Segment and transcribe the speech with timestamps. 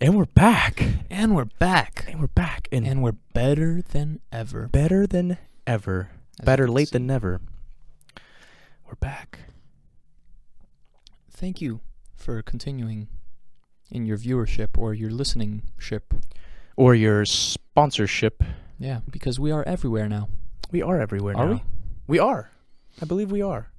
[0.00, 0.82] And we're back.
[1.10, 2.04] And we're back.
[2.08, 2.68] And we're back.
[2.70, 4.68] And, And we're better than ever.
[4.68, 6.10] better than ever.
[6.38, 6.92] As better late see.
[6.92, 7.40] than never.
[8.86, 9.38] We're back.
[11.30, 11.80] Thank you
[12.14, 13.08] for continuing
[13.90, 16.14] in your viewership or your listening ship.
[16.76, 18.42] Or your sponsorship.
[18.78, 20.28] Yeah, because we are everywhere now.
[20.70, 21.52] We are everywhere Are now.
[21.52, 21.62] we?
[22.06, 22.50] We are.
[23.00, 23.70] I believe we are.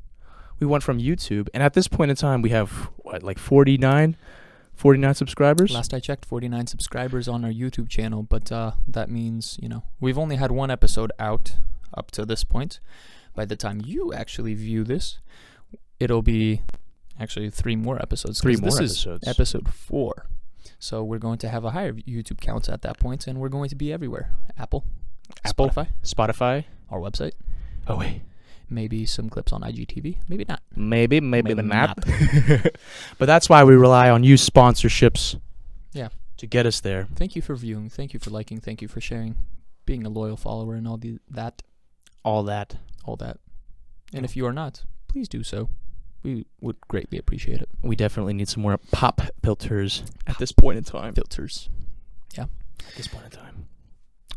[0.60, 4.16] We went from YouTube, and at this point in time, we have, what, like 49?
[4.78, 5.72] 49 subscribers?
[5.74, 9.84] Last I checked, 49 subscribers on our YouTube channel, but uh, that means, you know,
[10.00, 11.56] we've only had one episode out
[11.96, 12.80] up to this point.
[13.36, 15.18] By the time you actually view this,
[16.00, 16.62] it'll be
[17.20, 18.40] actually three more episodes.
[18.40, 19.28] Three this more is episodes.
[19.28, 20.28] episode four.
[20.80, 23.70] So we're going to have a higher YouTube count at that point, and we're going
[23.70, 24.32] to be everywhere.
[24.60, 24.86] Apple,
[25.44, 25.70] Apple.
[25.70, 26.66] Spotify, Spotify.
[26.92, 27.32] our website,
[27.88, 28.22] Oh, wait.
[28.70, 30.62] Maybe some clips on IGTV, maybe not.
[30.76, 31.98] Maybe, maybe, Maybe not.
[33.18, 35.40] but that's why we rely on you sponsorships.
[35.94, 36.10] Yeah.
[36.38, 37.08] To get us there.
[37.16, 37.90] Thank you for viewing.
[37.90, 38.60] Thank you for liking.
[38.60, 39.38] Thank you for sharing,
[39.86, 41.62] being a loyal follower, and all the that,
[42.24, 42.76] All that.
[43.06, 43.40] all that.
[44.14, 45.70] And if you are not, please do so.
[46.24, 47.70] We would greatly appreciate it.
[47.82, 51.14] We definitely need some more pop filters at this point in time.
[51.14, 51.70] Filters.
[52.36, 52.48] Yeah.
[52.88, 53.68] At this point in time.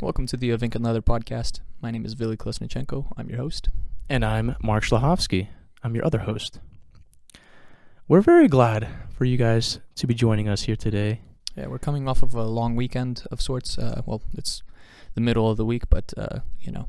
[0.00, 1.60] Welcome to the Of Ink and Leather podcast.
[1.82, 3.12] My name is Vili Klosnichenko.
[3.16, 3.68] I'm your host.
[4.10, 5.46] And I'm Mark Schlahovsky.
[5.84, 6.58] I'm your other host.
[8.08, 11.20] We're very glad for you guys to be joining us here today.
[11.56, 13.78] Yeah, we're coming off of a long weekend of sorts.
[13.78, 14.64] Uh, well, it's
[15.14, 16.88] the middle of the week, but uh, you know,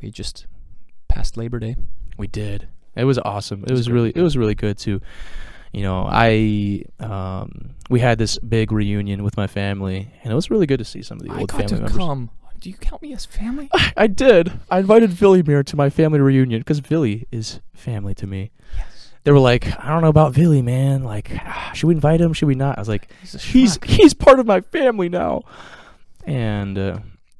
[0.00, 0.46] we just
[1.08, 1.76] passed Labor Day.
[2.16, 2.68] We did.
[2.96, 3.64] It was awesome.
[3.64, 5.02] It was was really it was really good to
[5.74, 10.50] you know, I um we had this big reunion with my family and it was
[10.50, 11.96] really good to see some of the I old got family to members.
[11.98, 12.30] come.
[12.62, 13.68] Do you count me as family?
[13.96, 14.52] I did.
[14.70, 18.52] I invited Villy here to my family reunion because Villy is family to me.
[18.76, 19.10] yes.
[19.24, 21.02] They were like, I don't know about Villy, man.
[21.02, 22.32] Like, ah, should we invite him?
[22.32, 22.78] Should we not?
[22.78, 25.42] I was like, He's he's he's part of my family now.
[26.24, 26.98] And uh,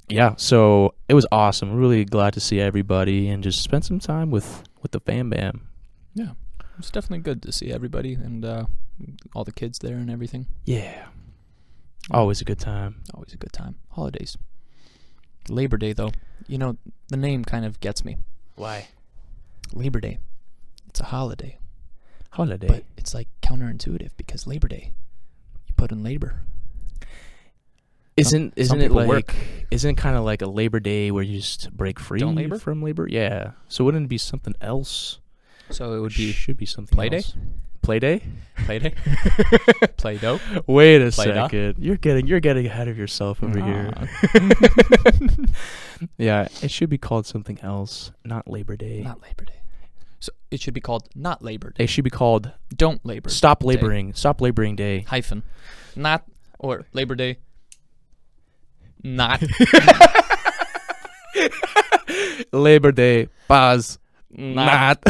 [0.08, 1.72] yeah, so it was awesome.
[1.72, 5.68] Really glad to see everybody and just spend some time with with the fam bam.
[6.14, 6.32] Yeah,
[6.80, 8.66] it's definitely good to see everybody and uh,
[9.36, 10.48] all the kids there and everything.
[10.64, 11.06] Yeah,
[12.11, 13.05] always a good time.
[13.14, 13.77] Always a good time.
[13.90, 14.36] Holidays.
[15.48, 16.13] Labor Day, though,
[16.47, 16.77] you know,
[17.08, 18.17] the name kind of gets me.
[18.57, 18.89] Why
[19.75, 20.19] Labor Day.
[20.89, 21.58] It's a holiday,
[22.30, 22.67] holiday?
[22.69, 24.92] but it's like counterintuitive because Labor Day,
[25.67, 26.42] you put in labor.
[28.17, 29.35] isn't isn't it like work.
[29.70, 32.59] isn't kind of like a Labor Day where you just break free Don't labor?
[32.59, 33.07] from labor?
[33.09, 33.53] Yeah.
[33.69, 35.19] So wouldn't it be something else?
[35.70, 37.33] So it would be should be something Play else.
[37.33, 37.48] Play day.
[37.82, 38.22] Play Day,
[38.66, 38.78] Play
[40.18, 40.38] Doh.
[40.68, 41.12] Wait a Play-Doh?
[41.48, 41.74] second.
[41.78, 43.90] You're getting you're getting ahead of yourself over here.
[46.16, 49.00] yeah, it should be called something else, not Labor Day.
[49.02, 49.60] Not Labor Day.
[50.20, 51.84] So it should be called not Labor Day.
[51.84, 53.28] It should be called Don't Labor.
[53.28, 53.66] Stop Day.
[53.66, 54.14] Laboring.
[54.14, 55.00] Stop Laboring Day.
[55.00, 55.42] Hyphen.
[55.96, 56.24] Not
[56.60, 57.38] or Labor Day.
[59.02, 59.42] Not.
[62.52, 63.28] Labor Day.
[63.48, 63.98] Pause.
[64.30, 65.02] not.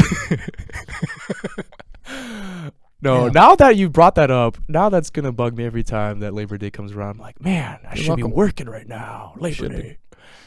[3.03, 3.31] No, Yeah.
[3.33, 6.57] now that you brought that up, now that's gonna bug me every time that Labor
[6.57, 7.11] Day comes around.
[7.15, 9.33] I'm like, man, I You're should be working right now.
[9.37, 9.81] Labor Should be.
[9.81, 9.97] Day.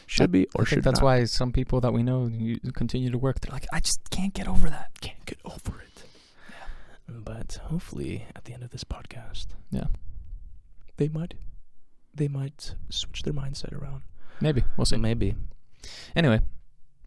[0.05, 1.05] Should be or I should think that's not.
[1.05, 2.29] why some people that we know
[2.73, 3.41] continue to work.
[3.41, 4.91] They're like, I just can't get over that.
[5.01, 6.03] can't get over it.
[7.09, 9.85] But hopefully, at the end of this podcast, Yeah.
[10.97, 11.33] they might,
[12.13, 14.01] they might switch their mindset around.
[14.41, 14.97] Maybe we'll see.
[14.97, 15.35] Maybe.
[16.15, 16.41] Anyway,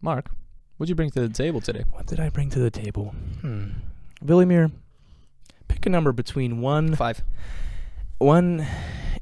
[0.01, 0.31] Mark,
[0.77, 1.85] what'd you bring to the table today?
[1.91, 3.13] What did I bring to the table?
[3.41, 3.69] Hmm.
[4.25, 4.71] Villimir,
[5.71, 7.21] pick a number between one, Five.
[8.17, 8.65] one,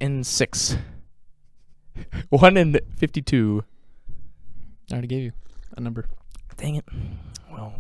[0.02, 0.78] and six.
[2.30, 3.64] one and fifty-two.
[4.90, 5.32] I already gave you
[5.78, 6.06] a number.
[6.58, 6.86] Dang it.
[7.52, 7.74] Well,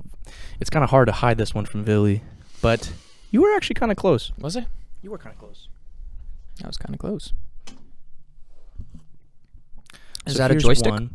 [0.60, 2.22] it's kind of hard to hide this one from Villy,
[2.62, 2.92] but
[3.32, 4.32] you were actually kind of close.
[4.38, 4.66] Was it?
[5.02, 5.68] You were kind of close.
[6.60, 7.34] That was kind of close.
[10.26, 10.92] Is So that a here's joystick?
[10.92, 11.10] one.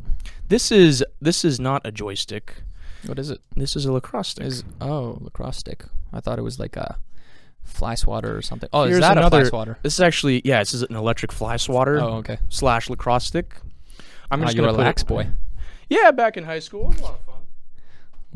[0.48, 2.54] This is this is not a joystick.
[3.06, 3.41] What is it?
[3.54, 4.47] This is a lacrosse stick.
[4.47, 5.84] Is oh lacrosse stick?
[6.12, 6.97] I thought it was like a
[7.65, 8.69] fly swatter or something.
[8.73, 9.79] Oh, Here's is that another- a fly swatter?
[9.83, 10.61] This is actually yeah.
[10.61, 12.39] This is an electric fly swatter Oh, okay.
[12.49, 13.57] slash lacrosse stick.
[14.31, 15.28] I'm Ah, just you're gonna a put lax it- boy.
[15.91, 17.41] Yeah, back in high school, a lot of fun.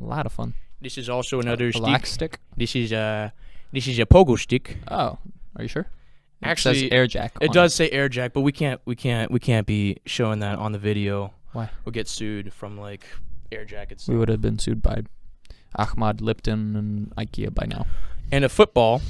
[0.01, 0.55] A lot of fun.
[0.81, 1.83] This is also another a stick.
[1.83, 2.39] lax stick.
[2.57, 3.33] This is a
[3.73, 4.79] this is a pogo stick.
[4.91, 5.19] Oh,
[5.57, 5.87] are you sure?
[6.41, 7.33] It Actually, says air jack.
[7.41, 10.59] It does say air jack, but we can't we can't we can't be showing that
[10.59, 11.33] on the video.
[11.53, 11.71] Why?
[11.85, 13.05] We'll get sued from like
[13.51, 15.03] air jackets We would have been sued by
[15.75, 17.87] Ahmad Lipton and IKEA by now.
[18.31, 19.01] And a football.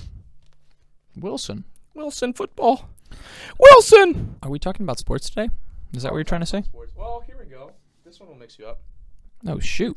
[1.17, 2.89] Wilson, Wilson football.
[3.59, 4.37] Wilson.
[4.43, 5.49] are we talking about sports today?
[5.95, 6.63] Is that what you're trying to say?
[6.63, 6.93] Sports.
[6.97, 7.73] Well, here we go.
[8.05, 8.81] This one will mix you up.
[9.47, 9.97] Oh shoot!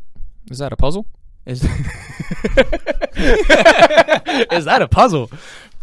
[0.50, 1.06] Is that a puzzle?
[1.46, 1.70] Is is
[4.66, 5.30] that a puzzle?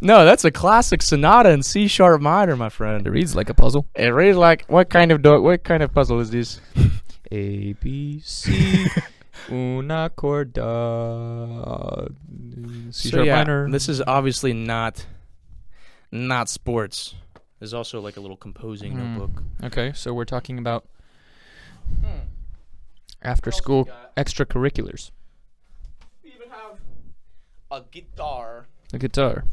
[0.00, 3.06] No, that's a classic sonata in C sharp minor, my friend.
[3.06, 3.86] It reads like a puzzle.
[3.96, 6.60] It reads like what kind of do- what kind of puzzle is this?
[7.32, 8.86] A B C
[9.50, 12.08] una corda.
[12.90, 13.70] C So sharp yeah, minor.
[13.70, 15.06] this is obviously not
[16.10, 17.14] not sports.
[17.58, 19.18] There's also like a little composing Hmm.
[19.18, 19.42] notebook.
[19.64, 20.86] Okay, so we're talking about
[23.22, 25.10] after school extracurriculars.
[26.22, 26.78] We even have
[27.70, 28.66] a guitar.
[28.92, 29.44] A guitar.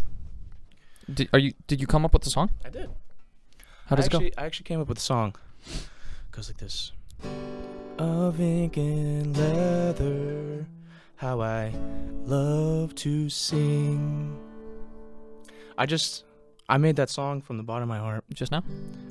[1.12, 1.54] Did, are you?
[1.68, 2.50] Did you come up with the song?
[2.64, 2.90] I did.
[3.88, 4.42] How does I it go?
[4.42, 5.36] I actually came up with a song.
[6.32, 6.92] goes like this.
[7.98, 10.68] Of ink and leather,
[11.16, 11.74] how I
[12.26, 14.38] love to sing.
[15.78, 16.26] I just,
[16.68, 18.26] I made that song from the bottom of my heart.
[18.34, 18.64] Just now?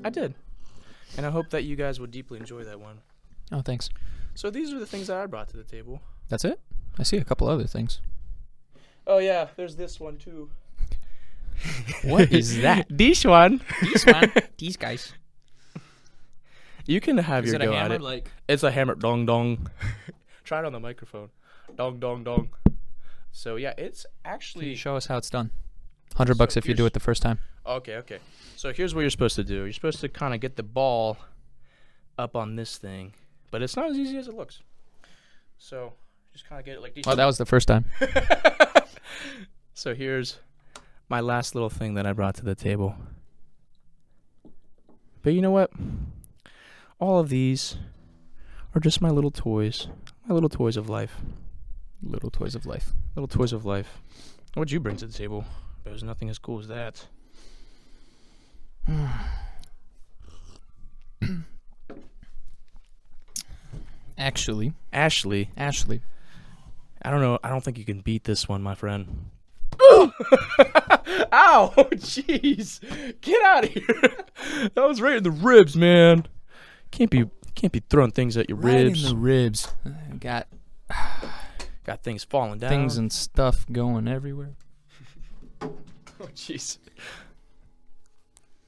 [0.04, 0.34] I did.
[1.16, 3.00] And I hope that you guys would deeply enjoy that one.
[3.52, 3.88] Oh, thanks.
[4.34, 6.02] So these are the things that I brought to the table.
[6.28, 6.60] That's it.
[6.98, 8.00] I see a couple other things.
[9.06, 10.50] Oh yeah, there's this one too.
[12.04, 12.86] What is that?
[12.90, 13.62] this one.
[13.80, 14.32] These one.
[14.58, 15.14] These guys.
[16.86, 18.00] You can have Is your it a go at it.
[18.00, 19.70] Like It's a hammer dong dong.
[20.44, 21.30] Try it on the microphone.
[21.76, 22.50] Dong dong dong.
[23.32, 25.50] So yeah, it's actually show us how it's done?
[26.14, 27.38] Hundred bucks if you do here's- it the first time.
[27.66, 28.18] Okay, okay.
[28.56, 29.64] So here's what you're supposed to do.
[29.64, 31.16] You're supposed to kind of get the ball
[32.18, 33.14] up on this thing,
[33.50, 34.60] but it's not as easy as it looks.
[35.58, 35.94] So
[36.34, 37.86] just kind of get it like Oh, Well, that was the first time.
[39.74, 40.38] so here's
[41.08, 42.94] my last little thing that I brought to the table.
[45.22, 45.70] But you know what?
[46.98, 47.76] All of these
[48.74, 49.88] are just my little toys.
[50.26, 51.16] My little toys of life.
[52.02, 52.92] Little toys of life.
[53.14, 54.00] Little toys of life.
[54.54, 55.44] What'd you bring to the table?
[55.84, 57.06] There's nothing as cool as that.
[64.16, 66.00] Actually, Ashley, Ashley.
[67.02, 67.38] I don't know.
[67.42, 69.30] I don't think you can beat this one, my friend.
[71.32, 71.72] Ow!
[71.76, 72.80] Jeez!
[73.20, 74.70] Get out of here!
[74.74, 76.26] that was right in the ribs, man.
[76.94, 77.24] Can't be
[77.56, 79.08] can't be throwing things at your Right ribs.
[79.10, 79.74] the ribs.
[80.20, 80.46] Got
[81.84, 82.70] Got things falling down.
[82.70, 84.54] things and stuff going everywhere.
[85.62, 85.70] oh,
[86.36, 86.78] jeez.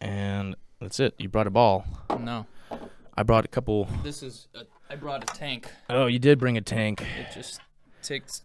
[0.01, 1.15] And that's it.
[1.19, 1.87] You brought a ball.
[2.19, 2.47] No,
[3.17, 3.89] I brought a couple.
[4.03, 4.49] this is.
[4.57, 5.71] A, I brought a tank.
[5.89, 7.03] Oh, you did bring a tank.
[7.03, 7.61] It just
[8.03, 8.43] takes.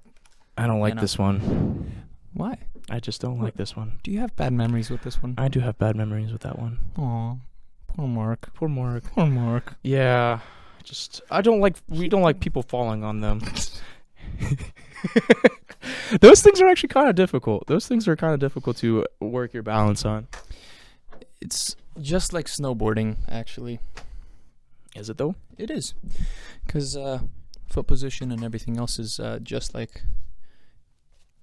[0.57, 1.01] I don't like know.
[1.01, 2.03] this one.
[2.33, 2.57] Why?
[2.89, 3.99] I just don't like this one.
[4.03, 5.33] Do you have bad memories with this one?
[5.39, 6.79] I do have bad memories with that one.
[6.97, 7.35] Aw,
[7.95, 8.53] poor Mark.
[8.53, 9.03] Poor Mark.
[9.13, 9.75] Poor Mark.
[9.83, 10.39] Yeah,
[10.83, 13.41] just I don't like we don't like people falling on them.
[16.21, 17.67] Those things are actually kind of difficult.
[17.67, 20.27] Those things are kind of difficult to work your balance on.
[21.39, 23.79] It's just like snowboarding, actually.
[24.95, 25.35] Is it though?
[25.57, 25.93] It is,
[26.65, 27.19] because uh,
[27.69, 30.03] foot position and everything else is uh, just like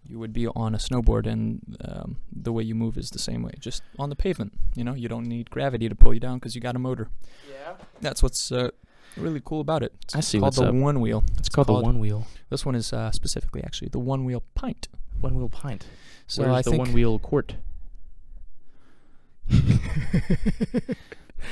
[0.09, 3.43] you would be on a snowboard, and um, the way you move is the same
[3.43, 4.53] way, just on the pavement.
[4.75, 7.09] You know, you don't need gravity to pull you down because you got a motor.
[7.51, 7.75] Yeah.
[8.01, 8.71] That's what's uh,
[9.17, 9.93] really cool about it.
[10.03, 10.75] It's I see called what's the up.
[10.75, 11.25] one wheel.
[11.39, 12.27] It's called, called- the one wheel.
[12.51, 14.89] This one is uh, specifically actually the one wheel pint.
[15.21, 15.87] One wheel pint.
[16.27, 17.55] So Where's I the think one wheel quart?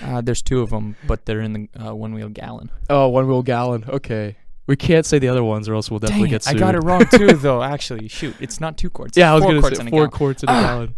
[0.02, 2.70] uh, there's two of them, but they're in the uh, one wheel gallon.
[2.88, 3.84] Oh, one wheel gallon.
[3.88, 4.36] Okay.
[4.66, 6.74] We can't say the other ones, or else we'll definitely Dang get it, I got
[6.74, 7.62] it wrong too, though.
[7.62, 9.16] Actually, shoot, it's not two quarts.
[9.16, 10.62] Yeah, I was gonna say four quarts in a Ah.
[10.62, 10.94] gallon.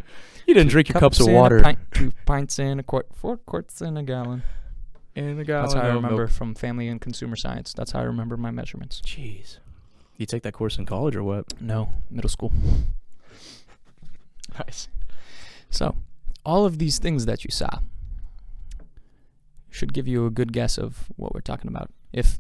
[0.47, 1.61] You didn't drink your cups of in a water.
[1.63, 4.43] pint, two pints in a quart, four quarts in a gallon.
[5.15, 5.63] In a gallon.
[5.65, 6.31] That's how I of remember milk.
[6.31, 7.75] from family and consumer science.
[7.75, 9.03] That's how I remember my measurements.
[9.05, 9.59] Jeez.
[10.17, 11.61] You take that course in college or what?
[11.61, 12.53] No, middle school.
[14.59, 14.89] Nice.
[15.71, 15.95] So,
[16.45, 17.69] all of these things that you saw
[19.71, 21.91] should give you a good guess of what we're talking about.
[22.13, 22.39] If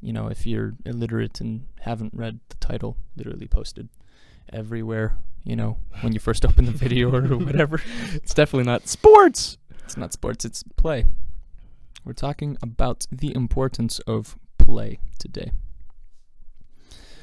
[0.00, 3.88] you know, if you're illiterate and haven't read the title literally posted
[4.52, 7.80] everywhere, you know, when you first open the video or whatever,
[8.14, 9.58] It's definitely not sports.
[9.84, 11.06] it's not sports, it's play.
[12.04, 15.52] We're talking about the importance of play today.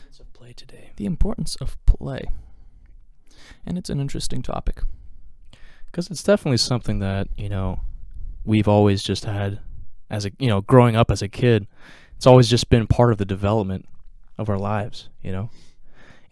[0.08, 0.92] It's a play today.
[0.98, 2.26] The importance of play.
[3.66, 4.82] And it's an interesting topic.
[5.86, 7.80] Because it's definitely something that, you know,
[8.44, 9.60] we've always just had
[10.10, 11.68] as a, you know, growing up as a kid
[12.17, 13.87] It's always just been part of the development
[14.37, 15.51] of our lives, you know?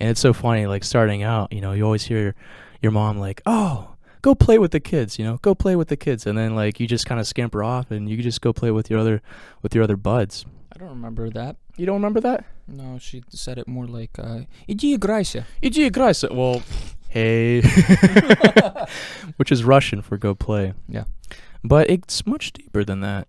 [0.01, 2.35] And it's so funny, like starting out, you know, you always hear
[2.83, 5.97] your mom like, oh, go play with the kids, you know, go play with the
[5.97, 6.27] kids.
[6.27, 8.91] And then like you just kind of scamper off and you just go play with
[8.91, 9.23] your other,
[9.63, 10.45] with your other buds.
[10.75, 11.57] I don't remember that.
[11.77, 12.45] You don't remember that?
[12.69, 15.45] No, she said it more like, uh, Иди играйся.
[15.63, 16.35] Иди играйся.
[16.35, 16.63] Well,
[17.09, 17.63] hey.
[19.37, 20.75] Which is Russian for go play.
[20.89, 21.05] Yeah.
[21.65, 23.29] But it's much deeper than that.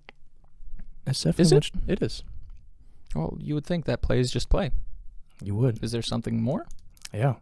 [1.05, 1.55] It's definitely Is it?
[1.55, 2.23] much, it is.
[3.14, 4.70] Well, you would think that play is just play.
[5.42, 5.82] You would.
[5.82, 6.66] Is there something more?
[7.12, 7.34] Yeah.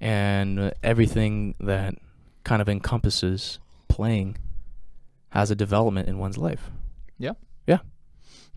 [0.00, 1.94] And uh, everything that
[2.44, 4.36] kind of encompasses playing
[5.30, 6.70] has a development in one's life.
[7.18, 7.32] Yeah.
[7.66, 7.78] Yeah.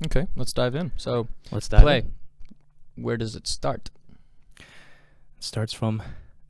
[0.05, 0.91] Okay, let's dive in.
[0.98, 2.00] So, Let's dive Play.
[2.00, 3.03] in.
[3.03, 3.89] where does it start?
[4.60, 4.65] It
[5.39, 6.01] starts from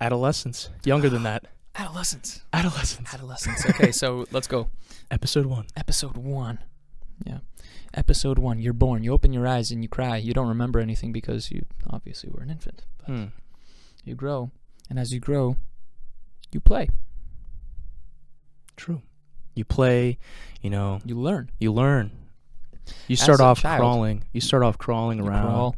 [0.01, 0.69] adolescence.
[0.86, 1.45] Younger than that.
[1.75, 2.41] Adolescence.
[2.53, 3.13] Adolescence.
[3.13, 3.65] Adolescence.
[3.65, 4.69] Okay, so let's go.
[5.12, 5.65] Episode one.
[5.75, 6.60] Episode one.
[7.25, 7.39] Yeah.
[7.94, 8.60] Episode one.
[8.60, 9.04] You're born.
[9.04, 10.18] You open your eyes and you cry.
[10.18, 12.86] You don't remember anything because you obviously were an infant.
[12.98, 13.26] But Hmm.
[14.04, 14.52] you grow,
[14.90, 15.58] and as you grow,
[16.52, 16.90] you play.
[18.76, 19.02] True.
[19.56, 20.18] You play,
[20.62, 21.52] you know, You learn.
[21.60, 22.12] you learn.
[23.08, 23.80] You start off child.
[23.80, 24.24] crawling.
[24.34, 25.76] You start off crawling around, crawl.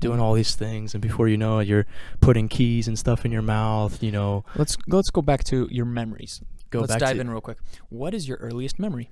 [0.00, 1.84] doing all these things, and before you know it, you're
[2.20, 4.00] putting keys and stuff in your mouth.
[4.02, 6.40] You know, Let's let's go back to your memories.
[6.70, 7.58] go let's dive in real quick.
[7.88, 9.10] What is your earliest memory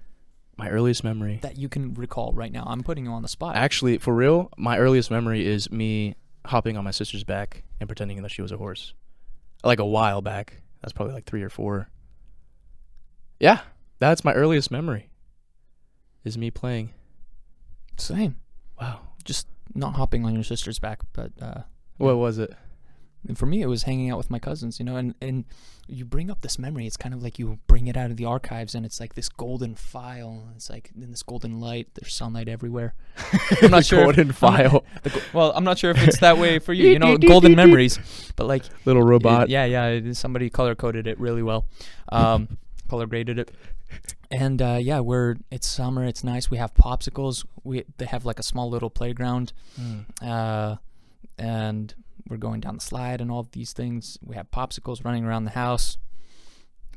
[0.56, 1.38] my earliest memory.
[1.42, 2.64] that you can recall right now?
[2.66, 3.56] I'm putting you on the spot.
[3.56, 6.14] Actually, for real, my earliest memory is me
[6.46, 8.94] hopping on my sister's back and pretending that she was a horse.
[9.64, 10.62] Like a while back.
[10.80, 11.88] That's probably like three or four.
[13.40, 13.60] Yeah,
[13.98, 15.10] that's my earliest memory.
[16.24, 16.92] Is me playing.
[17.98, 18.36] Same.
[18.80, 19.00] Wow.
[19.24, 21.62] Just not hopping on your sister's back, but uh,
[21.98, 22.54] What was it?
[23.28, 25.44] And for me, it was hanging out with my cousins, you know, and, and
[25.88, 26.86] you bring up this memory.
[26.86, 29.28] It's kind of like you bring it out of the archives, and it's like this
[29.28, 30.48] golden file.
[30.56, 31.88] It's like in this golden light.
[31.94, 32.94] There's sunlight everywhere.
[33.62, 34.04] I'm not sure.
[34.04, 34.84] Golden not- file.
[35.02, 36.88] The well, I'm not sure if it's that way for you.
[36.88, 37.98] You know, golden memories,
[38.36, 39.48] but like, Little it- robot.
[39.48, 40.12] yeah, yeah.
[40.12, 41.66] Somebody color coded it really well,
[42.10, 43.50] um, color graded it,
[44.30, 46.04] and uh, yeah, we're it's summer.
[46.04, 46.50] It's nice.
[46.50, 47.44] We have popsicles.
[47.64, 50.04] We they have like a small little playground Mm.
[50.22, 50.76] uh,
[51.38, 51.94] and
[52.28, 54.18] we're going down the slide and all of these things.
[54.22, 55.98] We have popsicles running around the house,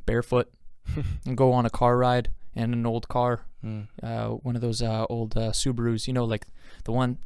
[0.05, 0.51] barefoot,
[1.25, 3.87] and go on a car ride in an old car, Mm.
[4.01, 6.07] uh, one of those uh, old uh, Subarus.
[6.07, 6.45] You know, like
[6.85, 7.17] the one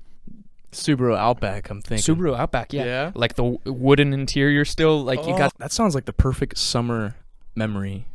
[0.71, 2.15] Subaru Outback, I'm thinking.
[2.15, 2.73] Subaru Outback.
[2.73, 3.11] Yeah.
[3.13, 5.03] like the wooden interior still.
[5.03, 7.15] Like you Oh, got that sounds like the perfect summer
[7.55, 8.07] memory.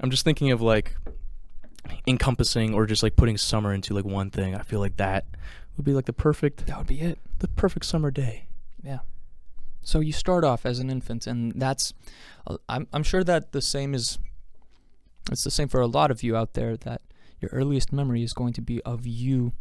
[0.00, 0.96] I'm just thinking of like
[2.06, 4.54] encompassing or just like putting summer into like one thing.
[4.54, 5.26] I feel like that
[5.76, 7.18] would be like the perfect that would be it.
[7.40, 8.46] the perfect summer day.
[8.82, 9.00] Yeah.
[9.86, 11.94] So you start off as an infant, and that's,
[12.44, 14.18] uh, I'm, I'm sure that the same is,
[15.30, 17.02] it's the same for a lot of you out there that
[17.40, 19.52] your earliest memory is going to be of you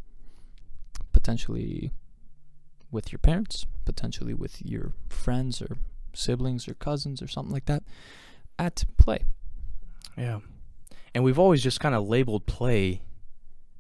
[1.14, 1.92] potentially
[2.92, 5.78] with your parents, potentially with your friends or
[6.12, 7.84] siblings or cousins or something like that
[8.58, 9.26] at play.
[10.18, 10.40] Yeah.
[11.14, 13.04] And we've always just kind of labeled play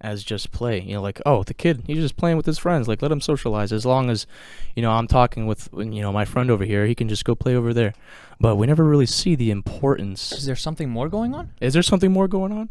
[0.01, 0.81] as just play.
[0.81, 2.87] You know, like, oh, the kid, he's just playing with his friends.
[2.87, 3.71] Like, let him socialize.
[3.71, 4.27] As long as,
[4.75, 7.35] you know, I'm talking with, you know, my friend over here, he can just go
[7.35, 7.93] play over there.
[8.39, 10.31] But we never really see the importance.
[10.31, 11.51] Is there something more going on?
[11.61, 12.69] Is there something more going on?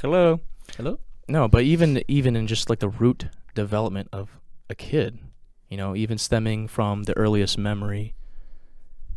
[0.00, 0.40] Hello?
[0.76, 0.98] Hello?
[1.28, 5.20] No, but even even in just like the root development of a kid,
[5.70, 8.14] you know, even stemming from the earliest memory,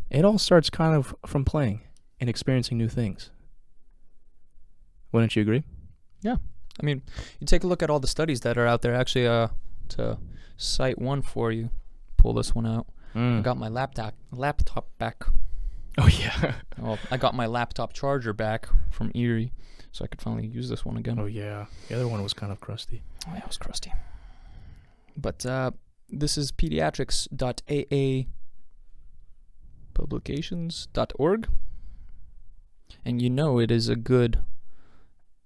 [0.10, 1.82] it all starts kind of from playing
[2.20, 3.30] and experiencing new things.
[5.12, 5.64] Wouldn't you agree?
[6.80, 7.02] I mean,
[7.40, 8.94] you take a look at all the studies that are out there.
[8.94, 9.48] Actually, uh,
[9.90, 10.18] to
[10.58, 11.70] cite one for you,
[12.18, 12.88] pull this one out.
[13.16, 13.44] I Mm.
[13.44, 15.24] got my laptop laptop back.
[15.98, 16.54] Oh yeah.
[16.78, 19.52] Well, I got my laptop charger back from Erie,
[19.92, 21.18] so I could finally use this one again.
[21.20, 21.66] oh yeah.
[21.88, 23.02] The other one was kind of crusty.
[23.28, 23.92] Oh, yeah, it was crusty.
[25.18, 25.72] But uh,
[26.10, 28.28] this is pediatrics.aa
[29.96, 31.48] publications.org.
[33.04, 34.40] And you know it is a good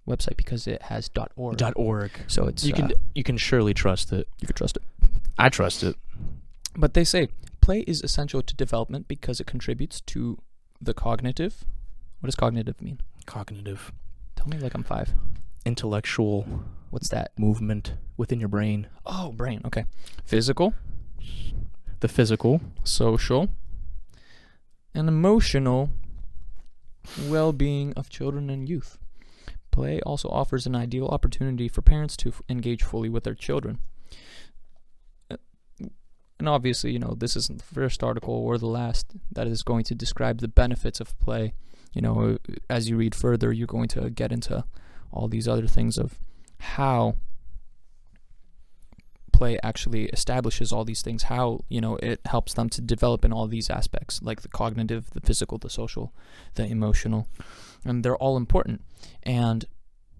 [0.07, 1.57] website because it has .org.
[1.57, 2.11] Dot org.
[2.27, 4.27] so it's You can uh, you can surely trust it.
[4.39, 4.83] you can trust it.
[5.37, 5.95] I trust it.
[6.75, 7.29] But they say
[7.61, 10.37] play is essential to development because it contributes to
[10.81, 11.63] the cognitive.
[12.19, 12.99] What does cognitive mean?
[13.25, 13.91] Cognitive,
[14.35, 15.13] Tell me like I'm 5.
[15.65, 16.45] intellectual
[16.89, 17.31] What's that?
[17.37, 18.87] movement within your brain.
[19.05, 19.61] Oh, brain.
[19.65, 19.85] Okay.
[20.25, 20.73] Physical,
[21.99, 22.61] The physical.
[22.83, 23.49] social,
[24.93, 25.89] and emotional
[27.27, 28.97] well being of children and youth.
[29.71, 33.79] Play also offers an ideal opportunity for parents to f- engage fully with their children.
[35.29, 35.37] Uh,
[36.39, 39.83] And obviously, you know, this isn't the first article or the last that is going
[39.85, 41.53] to describe the benefits of play.
[41.93, 42.37] You know, uh,
[42.69, 44.65] as you read further, you're going to get into
[45.11, 46.19] all these other things of
[46.59, 47.15] how
[49.31, 53.33] play actually establishes all these things how you know it helps them to develop in
[53.33, 56.13] all these aspects like the cognitive the physical the social
[56.55, 57.27] the emotional
[57.83, 58.81] and they're all important
[59.23, 59.65] and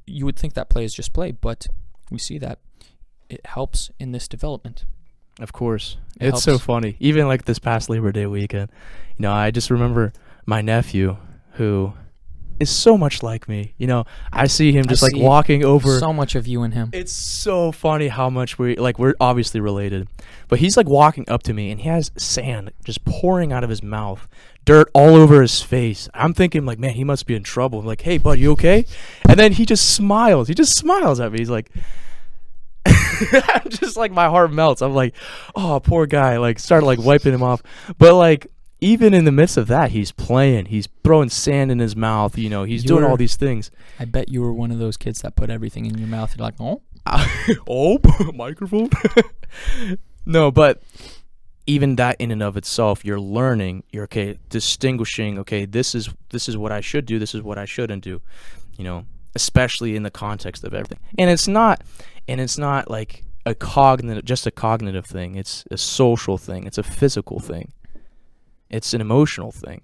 [0.05, 1.67] you would think that play is just play but
[2.09, 2.59] we see that
[3.29, 4.85] it helps in this development
[5.39, 5.97] Of course.
[6.19, 6.97] It it's so funny.
[7.00, 8.69] Even like this past Labor Day weekend,
[9.17, 10.13] you know, I just remember
[10.45, 11.17] my nephew
[11.53, 11.93] who
[12.59, 13.73] is so much like me.
[13.77, 15.97] You know, I see him I just like walking over.
[16.00, 16.89] So much of you and him.
[16.93, 20.07] it's so funny how much we like we're obviously related.
[20.47, 23.69] But he's like walking up to me and he has sand just pouring out of
[23.69, 24.27] his mouth,
[24.65, 26.08] dirt all over his face.
[26.13, 27.80] I'm thinking like, man, he must be in trouble.
[27.80, 28.86] I'm like, hey, bud, you okay?
[29.27, 30.48] And then he just smiles.
[30.48, 31.39] He just smiles at me.
[31.39, 31.70] He's like,
[32.86, 34.82] I'm just like my heart melts.
[34.82, 35.15] I'm like,
[35.56, 36.38] oh, poor guy.
[36.38, 37.62] Like started like wiping him off.
[37.98, 38.48] But like
[38.80, 40.65] even in the midst of that, he's playing.
[40.65, 42.38] He's throwing sand in his mouth.
[42.38, 43.70] You know, he's doing You're- all these things.
[44.00, 46.36] I bet you were one of those kids that put everything in your mouth.
[46.36, 46.82] You're like, oh,
[47.68, 48.00] oh,
[48.34, 48.89] microphone.
[50.25, 50.82] no, but
[51.68, 53.84] even that in and of itself, you're learning.
[53.91, 55.39] You're okay, distinguishing.
[55.39, 57.20] Okay, this is this is what I should do.
[57.20, 58.22] This is what I shouldn't do.
[58.77, 61.00] You know, especially in the context of everything.
[61.18, 61.82] And it's not,
[62.27, 65.36] and it's not like a cognitive, just a cognitive thing.
[65.36, 66.65] It's a social thing.
[66.65, 67.74] It's a physical thing.
[68.70, 69.82] It's an emotional thing.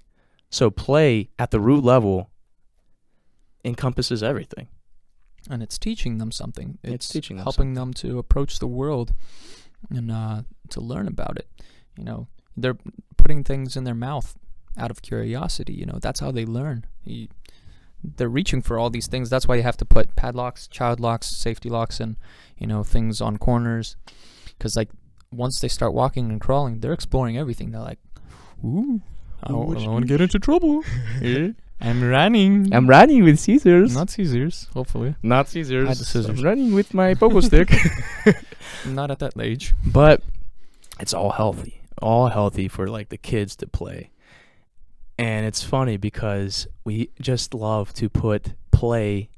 [0.50, 2.30] So play at the root level
[3.66, 4.68] encompasses everything.
[5.50, 6.78] and it's teaching them something.
[6.84, 9.14] It's It's, teaching them helping them to approach the world
[9.90, 11.48] and uh, to learn about it.
[11.98, 12.78] You know, they're
[13.18, 14.36] putting things in their mouth
[14.78, 15.74] out of curiosity.
[15.74, 16.86] You know, that's how they learn.
[17.04, 17.28] You,
[18.04, 19.30] they're reaching for all these things.
[19.30, 22.16] That's why you have to put padlocks, child locks, safety locks, and
[22.58, 23.96] you know things on corners.
[24.58, 24.90] Because like
[25.32, 27.72] once they start walking and crawling, they're exploring everything.
[27.72, 28.00] They're like,
[28.64, 29.02] "Ooh,
[29.44, 30.84] I don't, what I you don't want to get into trouble.
[31.80, 32.74] I'm running.
[32.74, 33.94] I'm running with scissors.
[33.94, 35.16] not scissors, hopefully.
[35.22, 35.88] Not scissors.
[35.88, 36.40] Hide the scissors.
[36.40, 37.70] I'm running with my pogo stick.
[38.86, 39.74] Not at that age.
[39.86, 40.22] but
[41.00, 41.82] it's all healthy.
[42.02, 44.12] All healthy for like the kids to play.
[45.18, 49.30] And it's funny because we just love to put play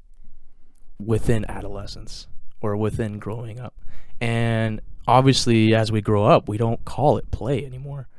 [0.99, 2.27] within adolescence
[2.59, 3.73] or within growing up.
[4.19, 8.09] And obviously as we grow up, we don't call it play anymore.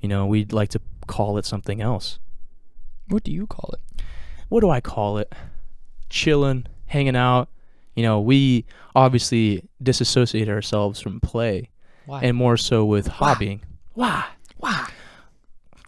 [0.00, 2.20] You know, we'd like to call it something else.
[3.08, 3.88] What do you call it?
[4.48, 5.32] what do I call it?
[6.08, 7.48] Chilling, hanging out.
[7.94, 8.64] You know, we
[8.94, 11.70] obviously disassociate ourselves from play
[12.08, 12.22] Why?
[12.22, 13.60] and more so with hobbying.
[13.92, 14.24] Why?
[14.56, 14.88] Why?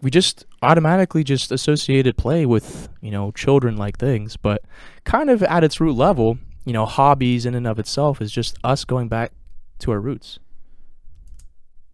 [0.02, 4.62] We just automatically just associated play with, you know, children like things, but
[5.04, 8.58] kind of at its root level, you know, hobbies in and of itself is just
[8.62, 9.32] us going back
[9.78, 10.38] to our roots.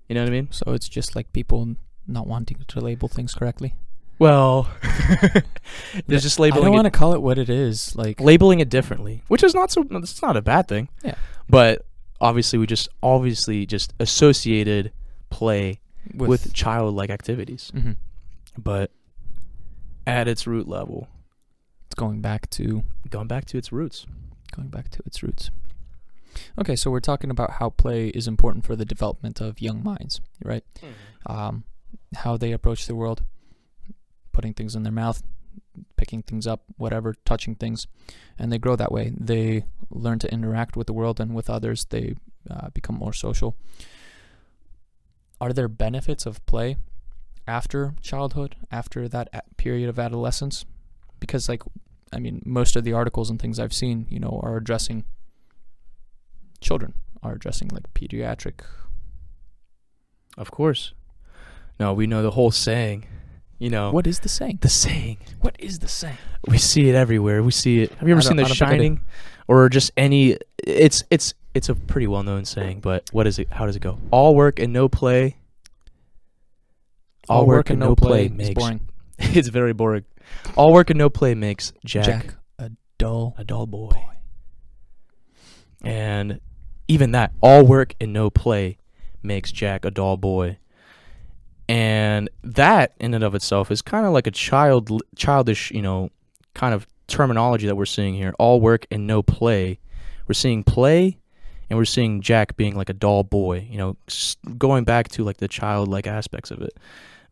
[0.09, 0.49] You know what I mean?
[0.51, 1.77] So it's just like people
[2.09, 3.75] not wanting to label things correctly.
[4.19, 4.69] Well,
[6.07, 6.65] there's just labeling.
[6.65, 7.95] I don't want to call it what it is.
[7.95, 9.85] Like labeling it differently, which is not so.
[9.91, 10.89] It's not a bad thing.
[11.05, 11.17] Yeah.
[11.49, 11.85] But
[12.21, 14.93] obviously, we just obviously just associated
[15.31, 15.81] play
[16.15, 17.97] with, with, childlike activities, Mhm.
[18.57, 18.91] but
[20.07, 21.09] at its root level,
[21.87, 24.07] it's going back to going back to its roots.
[24.53, 25.51] going back to its roots.
[26.59, 30.21] Okay, so we're talking about how play is important for the development of young minds,
[30.43, 30.65] right?
[31.27, 31.65] Um,
[32.15, 33.23] how they approach the world,
[34.33, 35.23] putting things in their mouth,
[35.97, 37.87] picking things up, whatever, touching things,
[38.39, 39.13] and they grow that way.
[39.19, 41.85] They learn to interact with the world and with others.
[41.87, 42.15] They
[42.51, 43.57] uh, become more social.
[45.41, 46.77] Are there benefits of play
[47.47, 50.65] after childhood, after that period of adolescence?
[51.21, 51.63] Because, like,
[52.13, 55.05] I mean, most of the articles and things I've seen, you know, are addressing
[56.61, 58.61] children, are addressing like pediatric.
[60.39, 60.93] Of course.
[61.79, 63.07] No, we know the whole saying.
[63.59, 64.59] You know What is the saying?
[64.61, 65.17] the saying.
[65.41, 66.19] What is the saying?
[66.47, 67.43] We see it everywhere.
[67.43, 67.93] We see it.
[67.95, 68.77] Have you ever seen The I don't think I do.
[68.77, 69.01] Shining,
[69.49, 70.37] or just any?
[70.59, 72.81] It's it's it's a pretty well known saying.
[72.81, 73.51] But what is it?
[73.51, 73.99] How does it go?
[74.11, 75.37] All work and no play.
[77.29, 78.55] All, work, and no play, is makes.
[78.55, 78.89] boring.
[79.19, 80.05] it's very boring.
[80.55, 83.91] All work and no play makes Jack, Jack, a dull a dull boy.
[85.83, 86.41] And
[86.89, 88.79] even that, all work and no play
[89.23, 90.59] makes Jack a dull boy.
[91.69, 96.11] And that in and of itself is kind of like a child childish, you know,
[96.55, 98.35] kind of terminology that we're seeing here.
[98.39, 99.79] All work and no play.
[100.29, 101.19] We're seeing play
[101.69, 103.97] and we're seeing Jack being like a doll boy, you know,
[104.57, 106.77] going back to like the childlike aspects of it.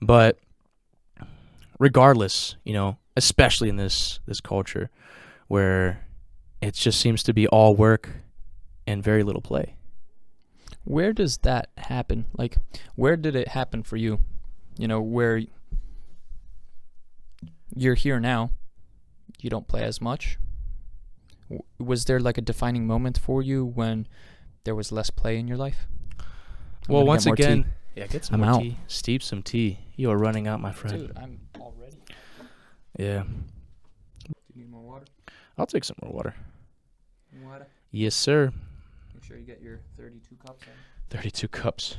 [0.01, 0.39] But
[1.79, 4.91] regardless, you know, especially in this this culture
[5.49, 6.05] where
[6.61, 8.11] it just seems to be all work
[8.87, 9.77] and very little play.
[10.85, 12.27] Where does that happen?
[12.37, 12.59] Like,
[12.95, 14.21] where did it happen for you?
[14.79, 15.41] You know, where
[17.77, 18.51] you're here now,
[19.41, 20.39] you don't play as much.
[21.49, 24.07] W- Was there like a defining moment for you when
[24.65, 25.87] there was less play in your life?
[26.21, 26.27] I'm
[26.95, 27.43] well, once get more tea.
[27.45, 27.65] again,
[27.97, 28.61] yeah, get some I'm more out.
[28.63, 28.77] tea.
[28.87, 29.79] Steep some tea.
[29.97, 30.99] You are running out, my friend.
[31.09, 31.97] dude, I'm already.
[32.99, 35.07] Yeah, Do you need more water?
[35.57, 36.35] I'll take some more water.
[37.43, 37.67] Water.
[37.91, 38.53] Yes, sir.
[39.27, 40.73] Sure you get your 32 cups in.
[41.17, 41.97] Thirty-two cups.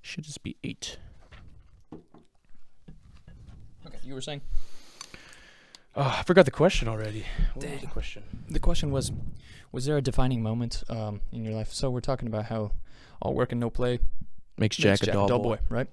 [0.00, 0.98] Should just be eight.
[3.86, 4.42] Okay, you were saying.
[5.96, 7.24] Oh, I forgot the question already.
[7.54, 8.22] What was the question?
[8.48, 9.12] The question was,
[9.72, 11.72] was there a defining moment um, in your life?
[11.72, 12.72] So we're talking about how
[13.22, 13.98] all work and no play
[14.58, 15.58] Makes makes Jack a dull, boy.
[15.68, 15.88] right?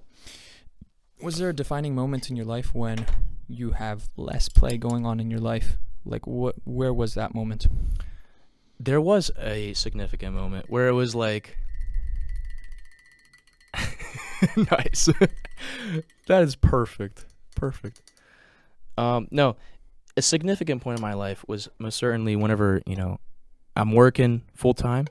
[1.22, 3.06] Was there a defining moment in your life when
[3.48, 5.78] you have less play going on in your life?
[6.04, 6.56] Like what?
[6.64, 7.66] Where was that moment?
[8.82, 11.56] There was a significant moment where it was like
[14.56, 15.08] nice.
[16.26, 17.26] that is perfect.
[17.54, 18.02] Perfect.
[18.98, 19.56] Um no,
[20.16, 23.20] a significant point in my life was most certainly whenever, you know,
[23.76, 25.06] I'm working full time.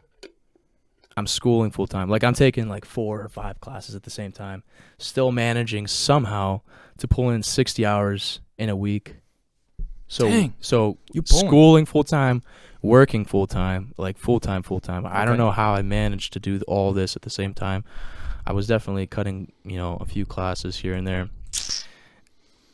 [1.16, 2.10] I'm schooling full time.
[2.10, 4.64] Like I'm taking like four or five classes at the same time,
[4.98, 6.62] still managing somehow
[6.98, 9.16] to pull in 60 hours in a week.
[10.08, 10.56] So Dang.
[10.60, 12.44] so schooling full time,
[12.82, 15.06] working full time, like full time, full time.
[15.06, 17.84] I don't know how I managed to do all this at the same time.
[18.46, 21.30] I was definitely cutting, you know, a few classes here and there.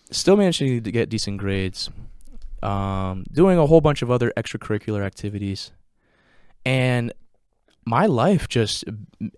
[0.09, 1.89] Still managing to get decent grades.
[2.63, 5.71] Um, doing a whole bunch of other extracurricular activities.
[6.65, 7.13] And
[7.85, 8.85] my life just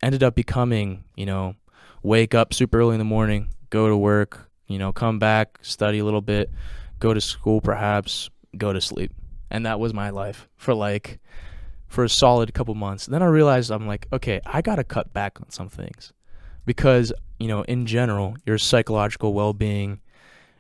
[0.02, 1.56] ended up becoming, you know,
[2.04, 6.00] wake up super early in the morning, go to work, you know, come back, study
[6.00, 6.50] a little bit,
[7.00, 9.12] go to school perhaps, go to sleep.
[9.50, 11.20] And that was my life for like
[11.88, 13.08] for a solid couple months.
[13.08, 16.14] then I realized I'm like, okay, I got to cut back on some things.
[16.66, 20.00] Because, you know, in general, your psychological well-being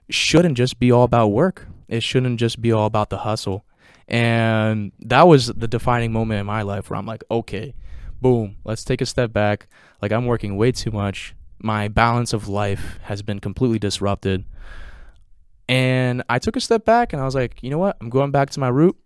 [0.10, 1.68] shouldn't just be all about work.
[1.88, 3.64] It shouldn't just be all about the hustle.
[4.08, 7.76] And that was the defining moment in my life where I'm like, okay,
[8.22, 9.68] boom, let's take a step back.
[10.02, 11.36] Like I'm working way too much.
[11.62, 14.46] My balance of life has been completely disrupted.
[15.70, 17.96] And I took a step back and I was like, you know what?
[18.02, 18.98] I'm going back to my root,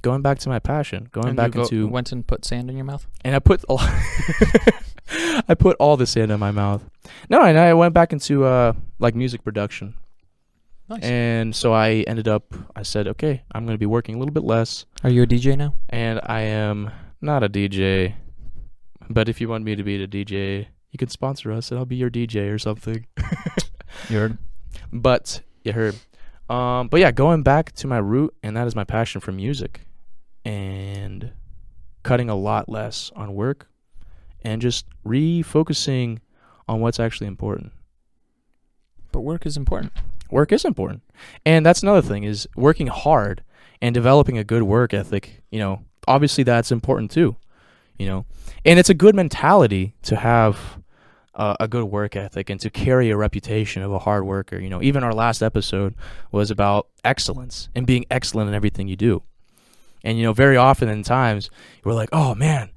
[0.00, 2.70] going back to my passion, going And back you go- into went and put sand
[2.70, 3.06] in your mouth.
[3.24, 3.78] and I put all
[5.48, 6.82] I put all the sand in my mouth.
[7.28, 9.94] No, and I went back into uh like music production.
[10.88, 11.02] Nice.
[11.04, 14.32] And so I ended up I said, okay, I'm going to be working a little
[14.34, 15.74] bit less Are you a DJ now?
[15.90, 18.14] and I am not a DJ.
[19.10, 21.84] But if you want me to be the DJ, you can sponsor us and I'll
[21.86, 23.06] be your DJ or something.
[24.08, 24.38] You heard.
[24.92, 25.96] But you heard.
[26.48, 29.82] Um, but yeah, going back to my root, and that is my passion for music,
[30.44, 31.32] and
[32.02, 33.68] cutting a lot less on work,
[34.42, 36.18] and just refocusing
[36.68, 37.72] on what's actually important.
[39.12, 39.92] But work is important.
[40.30, 41.02] Work is important,
[41.44, 43.42] and that's another thing is working hard
[43.80, 45.42] and developing a good work ethic.
[45.50, 47.36] You know, obviously that's important too.
[47.98, 48.26] You know,
[48.64, 50.81] and it's a good mentality to have
[51.34, 54.58] uh, a good work ethic and to carry a reputation of a hard worker.
[54.58, 55.94] You know, even our last episode
[56.30, 59.22] was about excellence and being excellent in everything you do.
[60.04, 61.50] And you know, very often in times
[61.84, 62.70] we're like, "Oh man,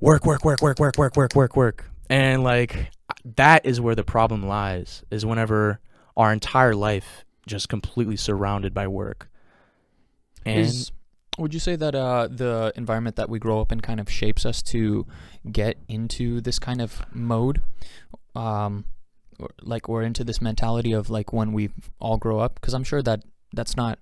[0.00, 2.90] work, work, work, work, work, work, work, work, work," and like
[3.36, 5.02] that is where the problem lies.
[5.10, 5.80] Is whenever
[6.16, 9.28] our entire life just completely surrounded by work.
[10.44, 10.92] And Is
[11.38, 14.44] would you say that uh, the environment that we grow up in kind of shapes
[14.44, 15.06] us to
[15.50, 17.62] get into this kind of mode,
[18.34, 18.84] um,
[19.38, 21.70] or like or into this mentality of like when we
[22.00, 22.56] all grow up?
[22.56, 23.22] Because I'm sure that
[23.52, 23.98] that's not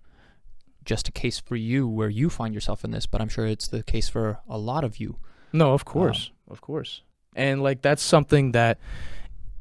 [0.84, 3.68] just a case for you where you find yourself in this, but I'm sure it's
[3.68, 5.16] the case for a lot of you.
[5.52, 7.02] No, of course, of course.
[7.34, 8.78] And like that's something that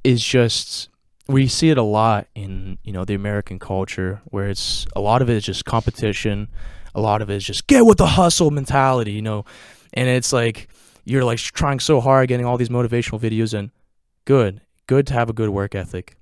[0.04, 0.90] is just
[1.28, 5.22] we see it a lot in you know the American culture where it's a lot
[5.22, 6.48] of it is just competition,
[6.96, 9.46] a lot of it is just get with the hustle mentality, you know,
[9.94, 10.70] and it's like
[11.04, 13.70] you're like trying so hard, getting all these motivational videos, and
[14.26, 16.18] good, good to have a good work ethic,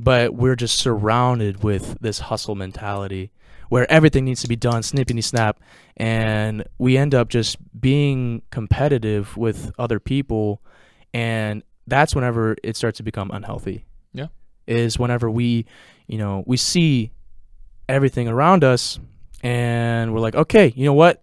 [0.00, 3.32] but we're just surrounded with this hustle mentality
[3.68, 5.60] where everything needs to be done snippity snap.
[5.96, 10.62] And we end up just being competitive with other people.
[11.12, 13.84] And that's whenever it starts to become unhealthy.
[14.12, 14.28] Yeah.
[14.66, 15.66] is whenever we
[16.06, 17.12] you know we see
[17.88, 18.98] everything around us
[19.42, 21.22] and we're like okay you know what?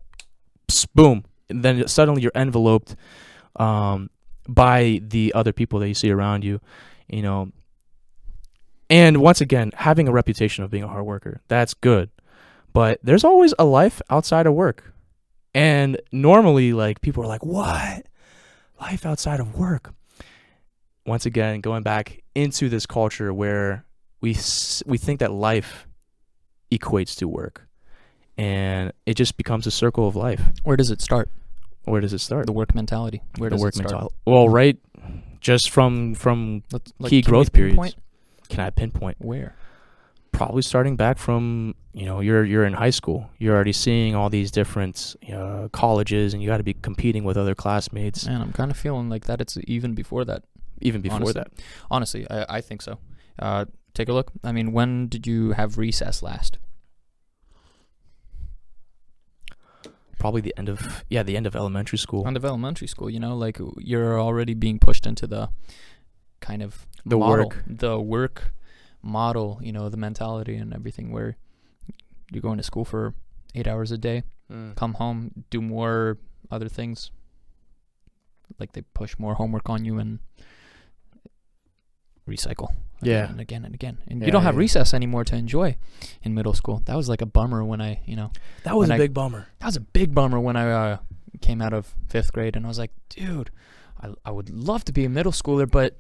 [0.68, 1.26] Psst, boom.
[1.50, 2.96] And then suddenly you're enveloped
[3.58, 4.10] um,
[4.48, 6.60] by the other people that you see around you
[7.08, 7.52] you know.
[8.90, 12.10] And once again having a reputation of being a hard worker that's good.
[12.74, 14.94] But there's always a life outside of work.
[15.54, 18.08] And normally like people are like what?
[18.82, 19.94] Life outside of work?
[21.06, 23.86] Once again going back into this culture where
[24.22, 24.36] we
[24.86, 25.88] we think that life
[26.72, 27.68] equates to work
[28.38, 31.30] and it just becomes a circle of life Where does it start?
[31.86, 33.22] where does it start The work mentality.
[33.38, 33.92] Where the does work it start?
[33.92, 34.78] mentality well right
[35.42, 37.76] just from from Let's, Key growth periods.
[37.76, 37.96] pinpoint
[38.50, 39.56] can i pinpoint Where?
[40.32, 44.30] probably starting back from you know you're you're in high school you're already seeing all
[44.32, 48.52] these different uh, colleges and you got to be competing with other classmates Man, I'm
[48.54, 49.40] kind of feeling like that.
[49.42, 50.44] It's even before that.
[50.82, 51.34] even before honestly.
[51.34, 51.52] that
[51.92, 52.98] Honestly, I, I think so.
[53.38, 54.32] Uh, take a look.
[54.44, 56.58] I mean, when did you have recess last?
[60.24, 60.78] Probably the end of
[61.10, 62.22] yeah the end of elementary school.
[62.26, 63.58] End of elementary school, you know, like
[63.92, 65.50] you're already being pushed into the
[66.40, 66.72] kind of
[67.06, 67.64] The model, work.
[67.68, 68.38] the work
[69.02, 71.30] model, you know, the mentality and everything where
[72.32, 73.14] you're going to school for
[73.58, 74.76] eight hours a day, Mm.
[74.76, 76.18] come home, do more
[76.56, 77.12] other things.
[78.60, 80.20] Like they push more homework on you and
[82.28, 82.70] recycle.
[83.08, 83.30] Again Yeah.
[83.32, 83.98] And again and again.
[84.08, 84.60] And Yeah, you don't have yeah.
[84.60, 85.78] recess anymore to enjoy
[86.24, 86.82] in middle school.
[86.86, 88.32] That was like a bummer when I, you know,
[88.64, 89.48] That was when a I- big bummer.
[89.60, 90.98] that was a big bummer when I uh,
[91.42, 93.50] came out of fifth grade and I was like, dude,
[94.02, 95.98] I, I would love to be a middle schooler, but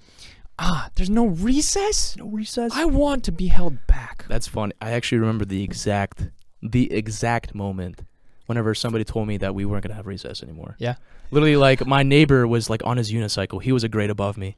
[0.59, 2.15] ah, there's no recess?
[2.17, 2.71] No recess.
[2.75, 4.25] I want to be held back.
[4.27, 4.73] That's funny.
[4.81, 6.29] I actually remember the exact
[6.61, 8.01] the exact moment
[8.45, 10.75] whenever somebody told me that we weren't gonna have recess anymore.
[10.79, 10.95] Yeah.
[11.31, 13.61] Literally, like my neighbor was like on his unicycle.
[13.61, 14.55] He was a grade above me.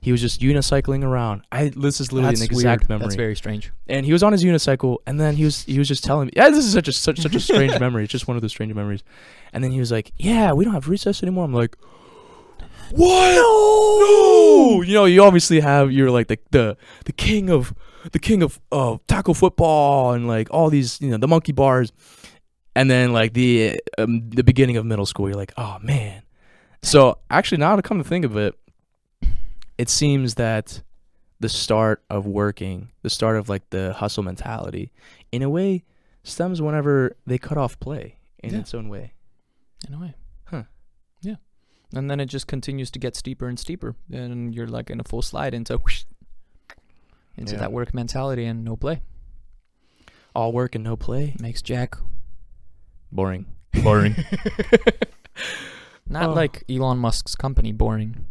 [0.00, 1.42] He was just unicycling around.
[1.50, 2.88] I this is literally That's an exact weird.
[2.88, 3.04] memory.
[3.06, 3.72] That's very strange.
[3.88, 6.32] and he was on his unicycle, and then he was he was just telling me,
[6.36, 8.04] yeah, this is such a such such a strange memory.
[8.04, 9.02] It's just one of those strange memories.
[9.52, 11.44] And then he was like, yeah, we don't have recess anymore.
[11.44, 11.76] I'm like,
[12.90, 13.34] what?
[13.34, 17.74] No, You know, you obviously have you're like the the the king of
[18.12, 21.92] the king of uh, tackle football and like all these you know the monkey bars,
[22.74, 26.22] and then like the um, the beginning of middle school, you're like, oh man.
[26.82, 28.54] So actually, now to come to think of it,
[29.78, 30.82] it seems that
[31.40, 34.92] the start of working, the start of like the hustle mentality,
[35.32, 35.84] in a way,
[36.24, 38.60] stems whenever they cut off play in Yeah.
[38.60, 39.12] its own way.
[39.86, 40.14] In a way.
[40.46, 40.64] Huh.
[41.22, 41.36] Yeah.
[41.94, 43.94] And then it just continues to get steeper and steeper.
[44.12, 46.04] And you're like in a full slide into whoosh,
[47.36, 47.60] into Yeah.
[47.60, 49.00] that work mentality and no play.
[50.34, 51.34] All work and no play.
[51.40, 51.96] Makes Jack
[53.12, 53.46] Boring.
[53.82, 54.16] boring.
[56.08, 56.34] Not Oh.
[56.34, 58.26] like Elon Musk's company boring,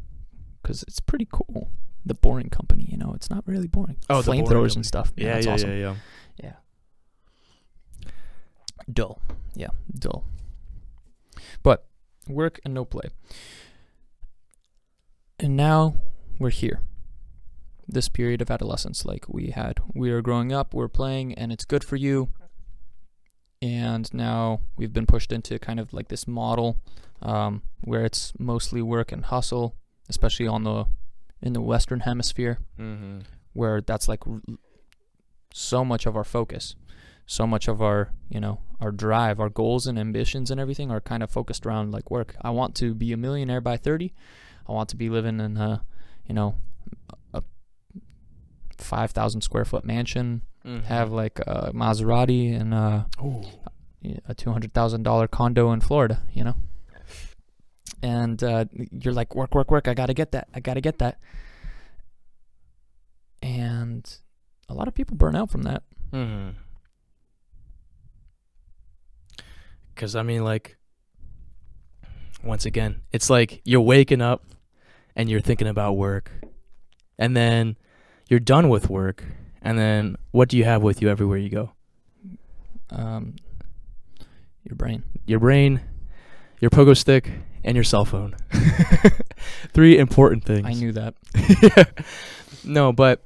[0.67, 1.71] because it's pretty cool.
[2.05, 3.95] The boring company, you know, it's not really boring.
[4.09, 5.13] Oh, flamethrowers and stuff.
[5.15, 5.79] man, Yeah, that's yeah, awesome.
[5.79, 5.95] yeah,
[6.43, 8.09] yeah.
[8.91, 9.21] Dull.
[9.55, 10.25] Yeah, dull.
[11.63, 11.87] But
[12.27, 13.09] work and no play.
[15.39, 15.95] And now
[16.37, 16.81] we're here.
[17.87, 21.63] This period of adolescence, like we had, we are growing up, we're playing, and it's
[21.63, 22.29] good for you.
[23.61, 26.81] And now we've been pushed into kind of like this model
[27.21, 29.75] um, where it's mostly work and hustle,
[30.09, 30.85] especially on the
[31.41, 33.19] in the Western Hemisphere Mm-hmm.
[33.53, 34.41] where that's like r-
[35.53, 36.75] so much of our focus
[37.25, 41.01] so much of our you know our drive our goals and ambitions and everything are
[41.01, 44.13] kind of focused around like work i want to be a millionaire by 30
[44.67, 45.83] i want to be living in a
[46.27, 46.55] you know
[47.33, 47.41] a
[48.77, 50.41] 5000 square foot mansion
[50.85, 53.41] have like a maserati and a, Ooh.
[54.27, 56.55] a $200000 condo in florida you know
[58.03, 61.19] and uh, you're like work work work i gotta get that i gotta get that
[63.41, 64.19] and
[64.69, 65.83] a lot of people burn out from that
[66.13, 66.51] Mm-hmm.
[69.93, 70.77] Because, I mean, like,
[72.43, 74.45] once again, it's like you're waking up
[75.15, 76.31] and you're thinking about work.
[77.17, 77.77] And then
[78.29, 79.23] you're done with work.
[79.61, 81.71] And then what do you have with you everywhere you go?
[82.89, 83.35] um,
[84.63, 85.81] your brain Your brain,
[86.61, 87.31] your pogo stick,
[87.67, 88.33] and your cell phone.
[89.73, 90.65] Three important things.
[90.65, 91.13] i knew that
[92.63, 93.23] no, but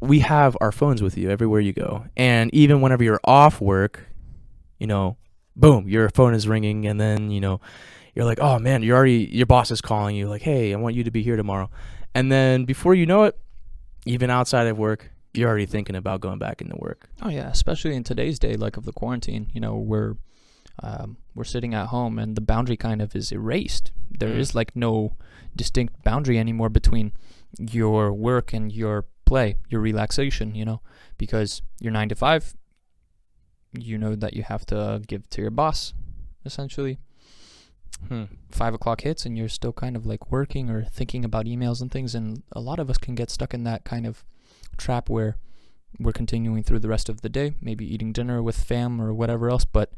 [0.00, 2.04] we have our phones with you everywhere you go.
[2.16, 4.08] And even whenever you're off work,
[4.78, 5.16] you know,
[5.54, 7.60] boom, your phone is ringing and then, you know,
[8.14, 10.94] you're like, "Oh man, you're already your boss is calling you like, "Hey, I want
[10.96, 11.70] you to be here tomorrow."
[12.14, 13.38] And then before you know it,
[14.04, 17.08] even outside of work, you're already thinking about going back into work.
[17.22, 20.14] oh yeah especially in today's day like of the quarantine you know we're
[20.82, 24.54] um, we're sitting at home and the boundary kind of is erased There is Mm.
[24.54, 25.16] like no
[25.54, 27.12] distinct boundary anymore between
[27.58, 30.80] your work and your play your relaxation you know
[31.18, 32.54] because you're nine to five
[33.72, 35.94] you know that you have to give to your boss
[36.44, 36.98] essentially
[38.08, 38.24] Hmm.
[38.50, 41.90] five o'clock hits and you're still kind of like working or thinking about emails and
[41.90, 44.22] things and a lot of us can get stuck in that kind of
[44.76, 45.36] trap where
[45.98, 49.48] we're continuing through the rest of the day maybe eating dinner with fam or whatever
[49.48, 49.92] else but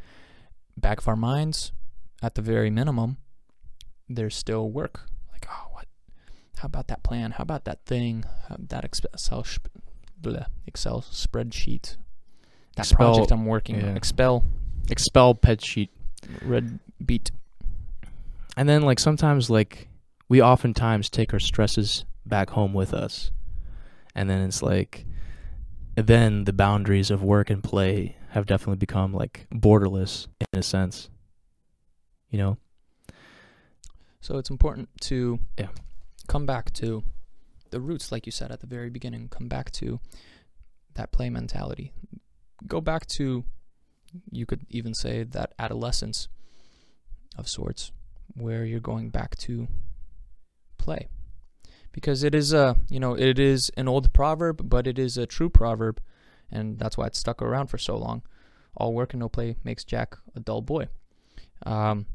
[0.78, 1.72] back of our minds
[2.22, 3.18] at the very minimum
[4.08, 5.02] there's still work.
[5.32, 5.86] Like oh what?
[6.58, 7.32] How about that plan?
[7.32, 8.24] How about that thing?
[8.48, 9.44] How, that excel
[10.20, 11.96] bleh, excel spreadsheet.
[12.76, 13.96] That Expel- project i'm working on.
[13.96, 14.44] Expel.
[14.90, 15.90] Expel pet sheet.
[16.42, 17.30] red beat
[18.56, 19.88] And then like sometimes like
[20.28, 23.30] we oftentimes take our stresses back home with us.
[24.14, 25.04] And then it's like
[25.96, 31.10] then the boundaries of work and play have definitely become like borderless in a sense.
[32.30, 32.58] You know?
[34.20, 35.70] So it's important to Yeah.
[36.26, 37.02] come back to
[37.70, 39.28] the roots, like you said at the very beginning.
[39.28, 40.00] Come back to
[40.94, 41.92] that play mentality.
[42.66, 43.44] Go back to,
[44.30, 46.28] you could even say that adolescence,
[47.36, 47.92] of sorts
[48.34, 49.68] where you're going back to
[50.76, 51.08] play.
[51.92, 55.26] Because it is a, you know, it is an old proverb, but it is a
[55.26, 56.00] true proverb,
[56.50, 58.22] and that's why it's stuck around for so long.
[58.76, 60.88] All work and no play makes Jack a dull boy.
[61.66, 62.06] Um,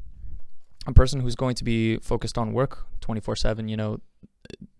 [0.86, 4.00] a person who's going to be focused on work 24/7, you know,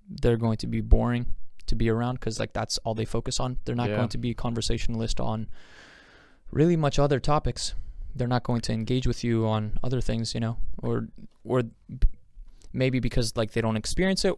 [0.09, 1.27] they're going to be boring
[1.67, 3.59] to be around because like that's all they focus on.
[3.65, 3.97] They're not Yeah.
[3.97, 5.49] going to be conversationalist on
[6.51, 7.75] really much other topics.
[8.15, 11.09] They're not going to engage with you on other things, you know, or
[11.45, 11.63] or
[12.73, 14.35] maybe because like they don't experience it,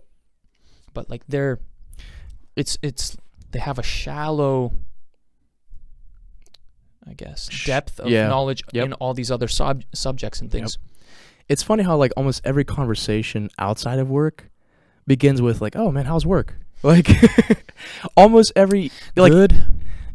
[0.95, 1.61] but like they're
[2.55, 3.17] it's it's
[3.51, 4.73] they have a shallow
[7.09, 8.29] I guess depth of yeah.
[8.29, 8.85] knowledge Yep.
[8.85, 10.61] in all these other sub- subjects and Yep.
[10.61, 10.79] things.
[11.49, 14.51] It's funny how like almost every conversation outside of work
[15.07, 17.09] begins with like, "Oh man, how's work?" Like
[18.17, 19.65] almost every like Good.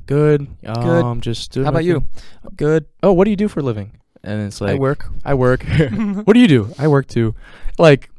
[0.05, 1.21] good, um, Good.
[1.23, 2.01] just doing How about you?
[2.01, 2.07] thing."
[2.55, 2.85] Good.
[3.01, 3.93] Oh, what do you do for a living?
[4.23, 5.07] And it's like I work.
[5.25, 5.63] I work.
[6.25, 6.73] what do you do?
[6.77, 7.33] I work too.
[7.79, 8.09] Like,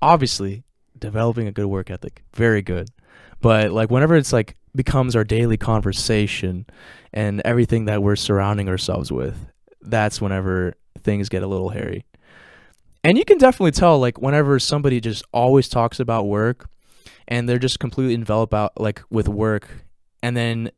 [0.00, 0.62] obviously,
[0.98, 2.88] developing a good work ethic, very good.
[3.40, 6.64] But like, whenever it's like becomes our daily conversation
[7.12, 9.46] and everything that we're surrounding ourselves with,
[9.82, 12.06] that's whenever things get a little hairy.
[13.04, 16.70] And you can definitely tell, like, whenever somebody just always talks about work,
[17.26, 19.68] and they're just completely enveloped out like with work,
[20.22, 20.70] and then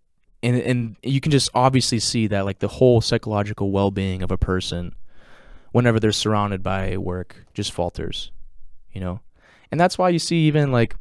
[0.42, 4.38] and and you can just obviously see that like the whole psychological well-being of a
[4.38, 4.94] person
[5.72, 8.30] whenever they're surrounded by work just falters
[8.92, 9.20] you know
[9.70, 10.96] and that's why you see even like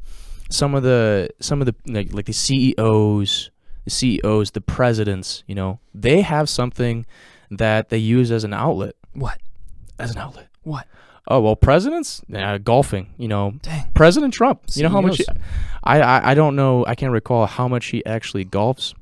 [0.50, 3.50] some of the some of the like, like the CEOs
[3.84, 7.06] the CEOs the presidents you know they have something
[7.50, 9.38] that they use as an outlet What?
[9.98, 10.86] as an outlet What?
[11.28, 12.20] oh well presidents
[12.64, 13.86] golfing you know Dang.
[13.94, 15.24] President Trump you know how much he,
[15.84, 18.92] I, I I don't know I can't recall how much he actually golfs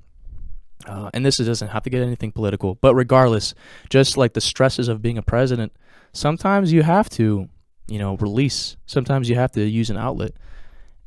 [0.87, 3.52] uh, and this doesn't have to get anything political, but regardless,
[3.90, 5.72] just like the stresses of being a president,
[6.12, 7.48] sometimes you have to,
[7.88, 8.76] you know, release.
[8.87, 10.32] Sometimes you have to use an outlet.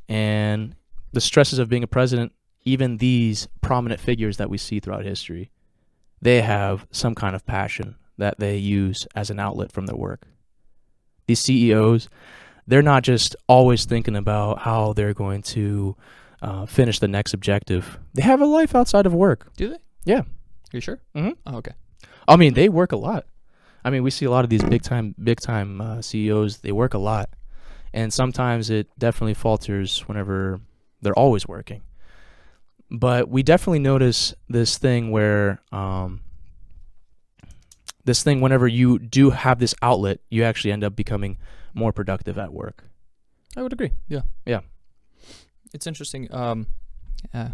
[0.08, 0.74] And
[1.12, 2.32] the stresses of being a president,
[2.64, 5.50] even these prominent figures that we see throughout history,
[6.20, 10.26] they have some kind of passion that they use as an outlet from their work.
[11.26, 12.08] These CEOs,
[12.66, 15.96] they're not just always thinking about how they're going to
[16.40, 17.98] uh, finish the next objective.
[18.14, 19.52] They have a life outside of work.
[19.56, 19.78] Do they?
[20.04, 20.20] Yeah.
[20.20, 20.24] Are
[20.72, 21.00] you sure?
[21.14, 21.36] Mhm.
[21.46, 21.72] Oh, okay.
[22.28, 23.26] I mean, they work a lot.
[23.84, 26.58] I mean, we see a lot of these big time, big time uh, CEOs.
[26.58, 27.30] They work a lot,
[27.92, 30.60] and sometimes it definitely falters whenever
[31.00, 31.82] they're always working.
[32.90, 36.20] But we definitely notice this thing where, um,
[38.04, 41.38] this thing whenever you do have this outlet, you actually end up becoming
[41.72, 42.84] more productive at work.
[43.56, 43.92] I would agree.
[44.08, 44.22] Yeah.
[44.44, 44.60] Yeah.
[45.72, 46.32] It's interesting.
[46.34, 46.66] Um,
[47.32, 47.52] yeah,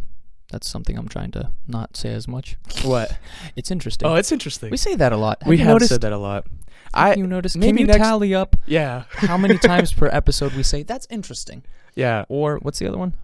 [0.50, 2.56] that's something I'm trying to not say as much.
[2.84, 3.18] What?
[3.56, 4.08] It's interesting.
[4.08, 4.70] Oh, it's interesting.
[4.70, 5.42] we say that a lot.
[5.42, 5.90] Have we you have noticed?
[5.90, 6.46] said that a lot.
[6.94, 7.54] I you noticed?
[7.54, 11.06] Can maybe you next- tally up yeah how many times per episode we say that's
[11.10, 11.62] interesting?
[11.94, 13.14] yeah Or what's the other one?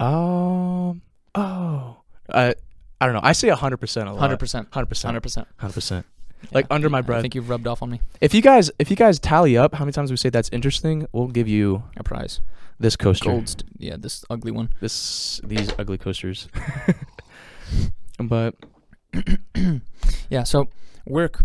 [0.00, 1.00] Um.
[1.34, 1.96] Oh.
[2.28, 2.54] I.
[3.00, 3.20] I don't know.
[3.22, 4.20] I say hundred percent a lot.
[4.20, 4.68] Hundred percent.
[4.72, 5.08] Hundred percent.
[5.10, 5.48] Hundred percent.
[5.58, 6.06] Hundred percent.
[6.52, 7.20] Like, under my breath.
[7.20, 8.00] I think you've rubbed off on me.
[8.20, 11.06] If you guys, if you guys tally up how many times we say that's interesting,
[11.12, 12.40] we'll give you A prize.
[12.78, 13.30] This coaster.
[13.30, 13.64] Gold.
[13.78, 14.70] Yeah, this ugly one.
[14.80, 16.48] This these ugly coasters.
[18.18, 18.54] but
[20.30, 20.44] Yeah.
[20.44, 20.68] So
[21.06, 21.44] work.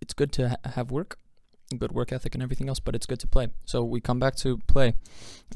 [0.00, 1.18] It's good to ha- have work,
[1.78, 3.48] good work ethic, and everything else, but it's good to play.
[3.64, 4.94] So we come back to play,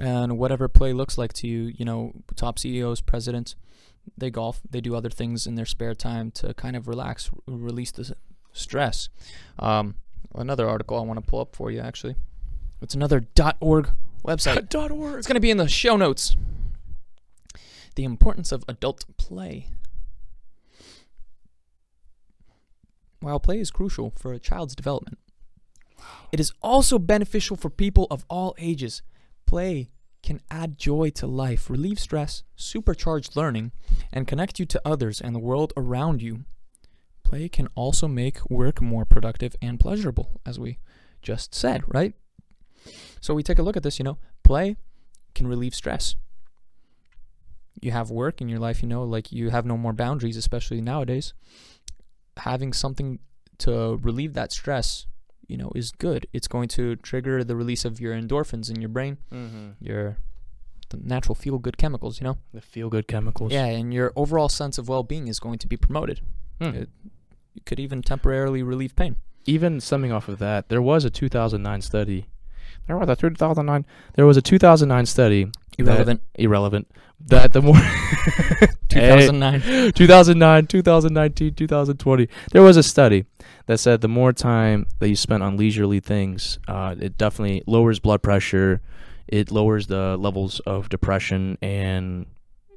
[0.01, 3.57] and whatever play looks like to you, you know, top CEOs, presidents,
[4.17, 7.55] they golf, they do other things in their spare time to kind of relax, r-
[7.55, 8.15] release the
[8.53, 9.11] stress.
[9.59, 9.97] Um,
[10.35, 12.17] another article I want to pull up for you actually.
[12.81, 13.27] It's another
[13.61, 13.91] .org
[14.25, 14.75] website.
[14.91, 15.19] org.
[15.19, 16.37] It's going to be in the show notes.
[17.97, 19.69] The importance of adult play.
[23.21, 25.19] While play is crucial for a child's development,
[26.31, 29.03] it is also beneficial for people of all ages.
[29.47, 29.91] Play
[30.23, 33.73] can add joy to life, relieve stress, supercharge learning,
[34.13, 36.45] and connect you to others and the world around you.
[37.25, 40.79] Play can also make work more productive and pleasurable, as we
[41.23, 42.15] just said, right?
[43.21, 44.77] So we take a look at this, you know, play
[45.35, 46.17] can relieve stress.
[47.81, 50.81] You have work in your life, you know, like you have no more boundaries, especially
[50.81, 51.33] nowadays.
[52.39, 53.21] Having something
[53.59, 55.07] to relieve that stress,
[55.47, 56.27] you know, is good.
[56.33, 59.69] It's going to trigger the release of your endorphins in your brain, Mm-hmm.
[59.81, 60.17] your
[60.91, 62.39] the natural feel good chemicals, you know?
[62.55, 63.53] The feel good chemicals.
[63.53, 66.21] Yeah, and your overall sense of well being is going to be promoted.
[66.61, 66.69] Hmm.
[66.71, 66.89] It,
[67.55, 69.17] it could even temporarily relieve pain.
[69.45, 72.29] Even summing off of that, there was a 2009 study
[72.89, 73.87] There was a 2009.
[74.15, 75.45] There was a 2009 study.
[75.45, 76.21] that- Irrelevant.
[76.35, 76.89] irrelevant.
[77.27, 77.75] That the more
[78.89, 79.93] 2009.
[79.93, 82.29] 2009, 2019, 2020.
[82.53, 83.25] There was a study
[83.67, 87.99] that said the more time that you spend on leisurely things, uh, it definitely lowers
[87.99, 88.81] blood pressure.
[89.27, 92.27] It lowers the levels of depression and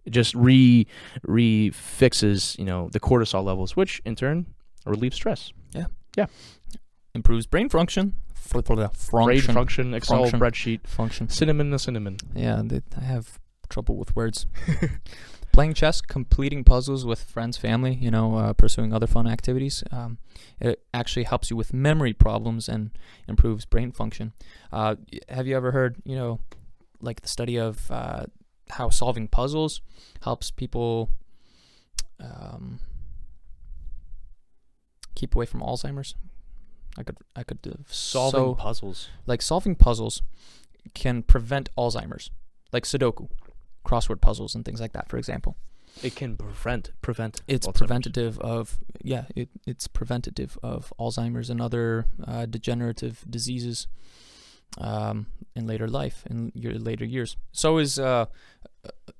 [0.09, 0.87] just re
[1.23, 4.47] re fixes you know the cortisol levels, which in turn
[4.85, 5.53] relieves stress.
[5.73, 5.85] Yeah.
[6.17, 6.25] Yeah.
[7.13, 8.13] Improves brain function.
[8.51, 9.53] For, the Brain function.
[9.53, 10.39] function, Excel Function.
[10.39, 11.29] spreadsheet, function.
[11.29, 12.17] cinnamon the cinnamon.
[12.35, 13.39] Yeah, they, I have
[13.69, 14.45] trouble with words.
[15.53, 19.83] Playing chess, completing puzzles with friends, family, you know, uh, pursuing other fun activities.
[19.91, 20.17] Um,
[20.61, 22.91] it actually helps you with memory problems and
[23.27, 24.31] improves brain function.
[24.71, 24.95] Uh,
[25.27, 26.39] have you ever heard, you know,
[27.01, 28.25] like the study of uh,
[28.69, 29.81] how solving puzzles
[30.23, 31.09] helps people
[32.19, 32.79] um,
[35.15, 36.15] keep away from Alzheimer's?
[36.97, 39.09] I could, I could uh, so- puzzles.
[39.25, 40.21] like solving puzzles
[40.93, 42.29] can prevent Alzheimer's,
[42.73, 43.29] like Sudoku,
[43.85, 45.07] crossword puzzles, and things like that.
[45.09, 45.55] For example,
[46.03, 47.41] It can prevent prevent.
[47.47, 47.77] it's Alzheimer's.
[47.77, 53.87] preventative of yeah, it, it's preventative of Alzheimer's and other uh, degenerative diseases
[54.77, 57.37] um, in later life in your later years.
[57.51, 58.25] So is uh,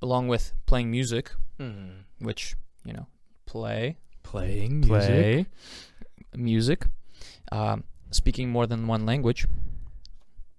[0.00, 2.04] along with playing music, Mhm.
[2.18, 3.06] which you know,
[3.46, 4.88] play Playing music.
[5.08, 5.46] play
[6.34, 6.86] music,
[7.52, 9.46] um, speaking more than one language.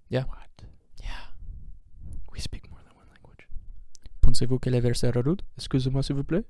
[0.08, 0.62] What?
[1.02, 1.26] Yeah.
[2.32, 3.48] We speak more than one language.
[4.22, 5.42] Pensez-vous que verse rude?
[5.56, 6.44] Excusez-moi, s'il vous plaît.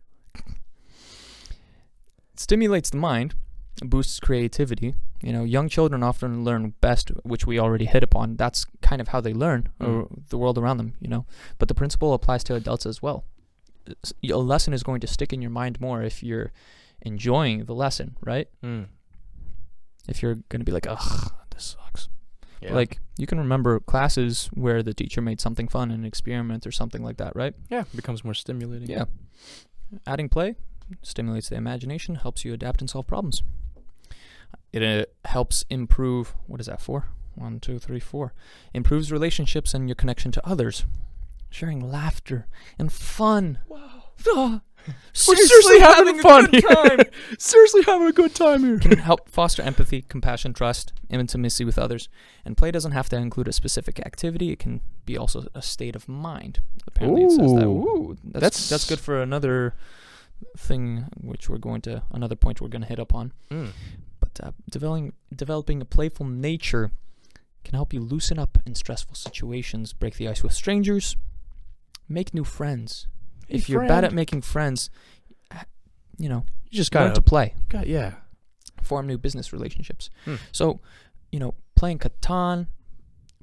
[2.36, 3.34] stimulates the mind,
[3.82, 4.94] boosts creativity.
[5.22, 8.36] You know, young children often learn best, which we already hit upon.
[8.36, 11.24] That's kind of how they learn or the world around them, you know.
[11.58, 13.24] But the principle applies to adults as well.
[13.88, 16.52] A lesson is going to stick in your mind more if you're
[17.00, 18.48] enjoying the lesson, right?
[18.62, 18.86] Mm.
[20.08, 22.08] If you're going to be like, ugh, this sucks.
[22.60, 22.74] Yeah.
[22.74, 27.02] Like, you can remember classes where the teacher made something fun, an experiment or something
[27.02, 27.54] like that, right?
[27.68, 28.88] yeah, becomes more stimulating.
[28.88, 29.04] Yeah.
[30.06, 30.56] Adding play
[31.02, 33.42] stimulates the imagination, helps you adapt and solve problems.
[34.72, 37.08] It uh, helps improve, what is that for?
[37.34, 38.32] One, two, three, four.
[38.72, 40.84] Improves relationships and your connection to others.
[41.50, 42.46] Sharing laughter
[42.78, 43.58] and fun.
[43.68, 43.93] Wow.
[44.28, 44.60] Ah,
[45.28, 46.68] We're seriously having a fun good here.
[46.74, 46.98] time.
[47.38, 48.78] Seriously having a good time here.
[48.78, 52.08] Can help foster empathy, compassion, trust, intimacy with others.
[52.44, 54.50] And play doesn't have to include a specific activity.
[54.50, 56.60] It can be also a state of mind.
[56.86, 57.64] Apparently, it says that.
[57.64, 57.88] Ooh.
[57.88, 59.74] Ooh, that's, That's- that's good for another
[60.58, 63.32] thing, which we're going to another point we're going to hit up on.
[63.50, 63.70] Mm.
[64.20, 66.90] But uh, developing developing a playful nature
[67.64, 71.16] can help you loosen up in stressful situations, break the ice with strangers,
[72.08, 73.06] make new friends.
[73.48, 74.90] If you're bad at making friends,
[76.18, 78.14] you know, You just gotta play, got yeah.
[78.82, 80.10] form new business relationships.
[80.24, 80.36] Hmm.
[80.52, 80.80] So,
[81.32, 82.68] you know, playing Catan,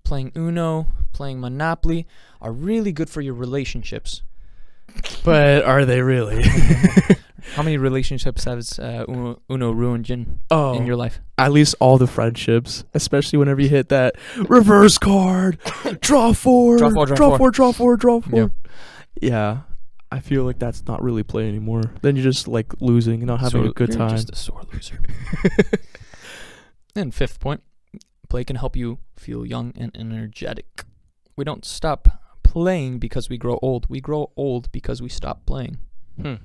[0.04, 2.08] playing Uno, playing Monopoly
[2.42, 4.24] are really good for your relationships.
[5.24, 6.44] But are they really?
[7.56, 11.20] How many relationships has uh, Uno, Uno ruined in, oh, in your life?
[11.38, 14.16] at least all the friendships, especially whenever you hit that
[14.48, 15.58] reverse card,
[16.02, 17.38] draw four, Draw four, draw draw four.
[17.38, 18.40] four, draw four, draw four.
[18.40, 18.48] Yeah.
[19.30, 19.58] Yeah.
[20.12, 21.84] I feel like that's not really play anymore.
[22.02, 24.10] Then you're just like losing, not having So a good you're time.
[24.10, 25.00] Just a sore loser.
[26.96, 27.64] and fifth point,
[28.28, 30.84] play can help you feel young and energetic.
[31.38, 33.90] We don't stop playing because we grow old.
[33.90, 35.78] We grow old because we stop playing.
[36.22, 36.36] Hmm.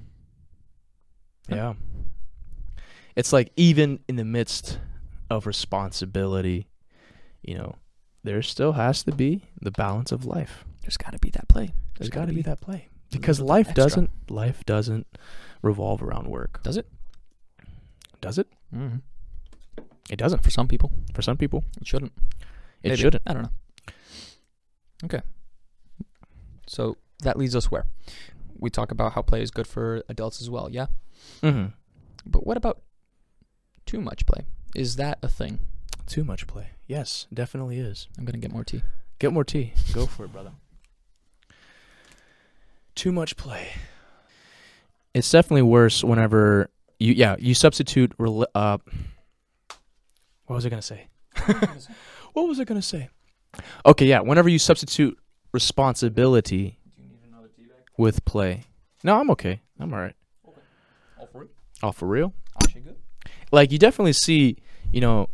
[1.49, 1.75] Yeah.
[3.17, 4.79] It's like even in the midst
[5.29, 6.69] of responsibility,
[7.43, 7.75] you know,
[8.23, 10.65] there still has to be the balance of life.
[10.83, 11.73] There's got to be that play.
[11.99, 12.91] There's got gotta be be that play
[13.21, 13.85] because life extra.
[13.85, 15.07] doesn't life doesn't
[15.63, 16.63] revolve around work.
[16.63, 16.87] Does it?
[18.21, 18.49] Does it?
[18.75, 18.99] Mm-hmm.
[20.11, 21.65] It doesn't For some people, for some people.
[21.81, 22.13] it shouldn't.
[22.83, 22.97] It Maybe.
[23.01, 23.23] shouldn't.
[23.27, 23.51] I don't know.
[25.05, 25.21] Okay.
[26.67, 27.87] So that leads us where?
[28.59, 30.87] We talk about how play is good for adults as well, yeah?
[31.43, 31.67] Mm-hmm.
[32.25, 32.83] But what about
[33.85, 34.47] too much play?
[34.75, 35.61] Is that a thing?
[36.07, 36.69] Too much play.
[36.87, 38.09] Yes, definitely is.
[38.17, 38.83] I'm going to get more tea.
[39.19, 39.73] Get more tea.
[39.93, 40.53] Go for it, brother.
[42.97, 43.69] Too much play.
[45.15, 48.79] It's definitely worse whenever you yeah you substitute rel- uh.
[50.47, 51.07] What was I gonna say?
[52.33, 53.09] what was I gonna say?
[53.85, 54.21] Okay, yeah.
[54.21, 55.17] Whenever you substitute
[55.53, 56.79] responsibility
[57.97, 58.65] with play.
[59.05, 59.61] No, I'm okay.
[59.79, 60.15] I'm all right.
[61.19, 61.51] All for it.
[61.83, 62.33] Oh, for real?
[62.63, 62.97] Actually good.
[63.53, 64.57] Like you definitely see,
[64.93, 65.29] you know.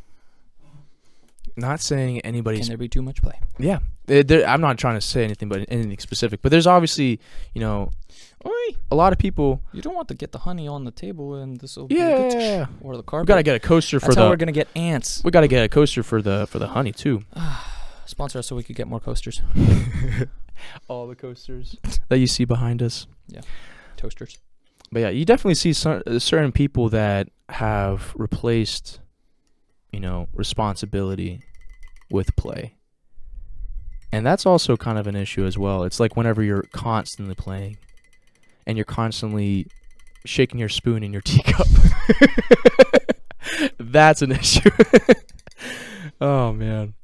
[1.57, 3.39] Not saying anybody's Can there be too much play?
[3.59, 6.43] Yeah, there, I'm not trying to say anything, but anything specific.
[6.43, 7.21] But there's obviously,
[7.55, 7.91] you know,
[8.91, 9.63] a lot of people.
[9.73, 12.29] You don't want to get the honey on the table and this will be a
[12.59, 13.27] Yeah, or the carpet.
[13.27, 14.31] we gotta get a coaster That's for how the.
[14.31, 15.23] we're gonna get ants.
[15.25, 17.23] we gotta get a coaster for the for the honey too.
[18.05, 19.41] Sponsor us so we could get more coasters,
[20.89, 21.77] All the coasters
[22.09, 23.07] that you see behind us.
[23.29, 23.41] Yeah,
[23.97, 24.37] toasters.
[24.91, 29.01] But yeah, you definitely see cer- uh, certain people that have replaced,
[29.93, 31.43] you know, responsibility
[32.11, 32.75] with play.
[34.13, 35.85] And that's also kind of an issue as well.
[35.85, 37.79] It's like whenever you're constantly playing
[38.67, 39.67] and you're constantly
[40.27, 41.67] shaking your spoon in your teacup.
[43.79, 44.71] that's an issue.
[46.21, 46.95] oh man.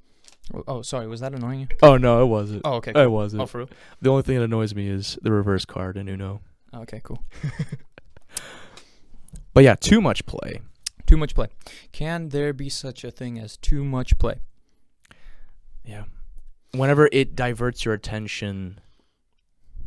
[0.54, 1.06] Oh, Oh, sorry.
[1.08, 1.66] Was that annoying you?
[1.82, 2.62] Oh no, it wasn't.
[2.64, 2.92] Oh, okay.
[2.94, 3.42] It wasn't.
[3.42, 3.70] Oh, for real?
[4.00, 6.40] The only thing that annoys me is the reverse card in Uno.
[6.72, 7.22] Oh, okay, cool.
[9.54, 10.60] But yeah, too much play.
[11.06, 11.48] Too much play.
[11.90, 14.36] Can there be such a thing as too much play?
[15.84, 16.04] Yeah.
[16.72, 18.80] Whenever it diverts your attention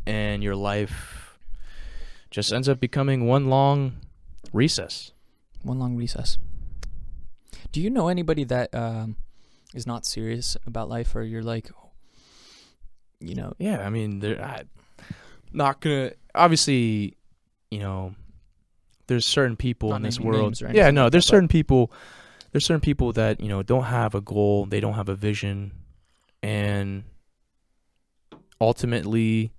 [0.06, 1.38] and your life
[2.30, 3.98] just ends up becoming one long
[4.52, 5.12] recess.
[5.62, 6.38] One long recess.
[7.70, 9.16] Do you know anybody that um,
[9.74, 11.70] is not serious about life, or you're like,
[13.20, 14.62] you know, Yeah, I mean, they're I,
[15.52, 16.12] not gonna.
[16.34, 17.16] Obviously,
[17.70, 18.14] you know,
[19.06, 20.60] there's certain people in this world.
[20.72, 21.92] Yeah, no, there's certain people.
[22.50, 24.66] There's certain people that you know don't have a goal.
[24.66, 25.72] They don't have a vision,
[26.42, 27.04] and
[28.60, 29.52] ultimately,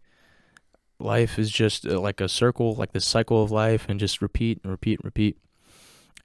[0.99, 4.59] life is just uh, like a circle, like the cycle of life, and just repeat
[4.63, 5.37] and repeat and repeat.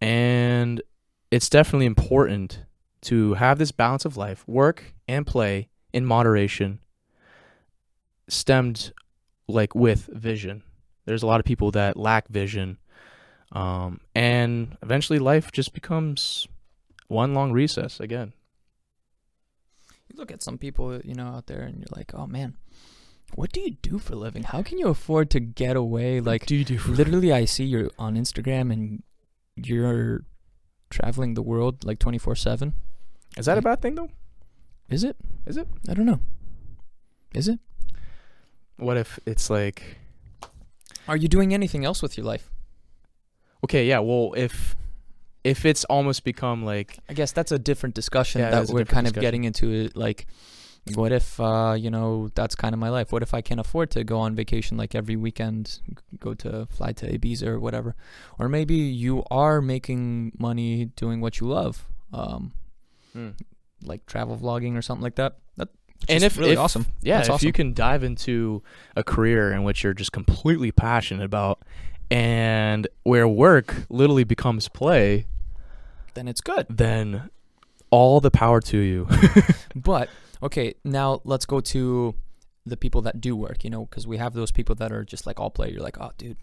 [0.00, 0.80] And
[1.30, 2.60] it's definitely important
[3.02, 6.80] to have this balance of life, work and play in moderation,
[8.28, 8.92] stemmed
[9.46, 10.62] like with vision.
[11.04, 12.78] There's a lot of people that lack vision,
[13.52, 16.46] um, and eventually life just becomes
[17.08, 18.32] one long recess again.
[20.10, 22.56] You look at some people, you know, out there, and you're like, oh man,
[23.34, 24.42] what do you do for a living?
[24.42, 26.20] How can you afford to get away?
[26.20, 26.78] Like, do you do?
[26.86, 29.02] literally, I see you're on Instagram and
[29.56, 30.24] you're
[30.90, 32.74] traveling the world like 24 seven.
[33.36, 34.10] Is that a bad thing though?
[34.88, 35.16] Is it?
[35.46, 35.68] Is it?
[35.88, 36.20] I don't know.
[37.34, 37.58] Is it?
[38.76, 39.98] What if it's like
[41.06, 42.50] Are you doing anything else with your life?
[43.64, 44.76] okay, yeah, well, if
[45.48, 49.06] if it's almost become like I guess that's a different discussion Yeah, that we're kind
[49.06, 49.72] of getting into.
[49.72, 50.26] It like,
[50.94, 53.12] what if uh, you know that's kind of my life?
[53.12, 55.80] What if I can't afford to go on vacation like every weekend,
[56.18, 57.96] go to fly to Ibiza or whatever?
[58.38, 62.52] Or maybe you are making money doing what you love, um,
[63.82, 65.38] like travel vlogging or something like that.
[65.56, 65.68] That
[66.08, 66.86] and if really if, awesome.
[67.00, 68.62] Yeah, That's if you can dive into
[68.96, 71.62] a career in which you're just completely passionate about
[72.10, 75.26] and where work literally becomes play,
[76.18, 76.66] Then it's good.
[76.68, 77.30] then
[77.90, 79.06] all the power to you.
[79.76, 80.08] But
[80.42, 82.14] okay, now let's go to
[82.66, 83.62] the people that do work.
[83.64, 85.70] You know, because we have those people that are just like all play.
[85.70, 86.36] You're like, oh, dude,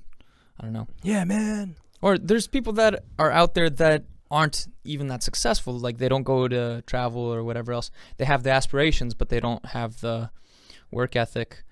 [0.60, 0.88] I don't know.
[1.04, 1.76] yeah, man.
[2.02, 5.74] Or there's people that are out there that aren't even that successful.
[5.78, 7.92] Like they don't go to travel or whatever else.
[8.18, 10.30] They have the aspirations, but they don't have the
[10.92, 11.64] work ethic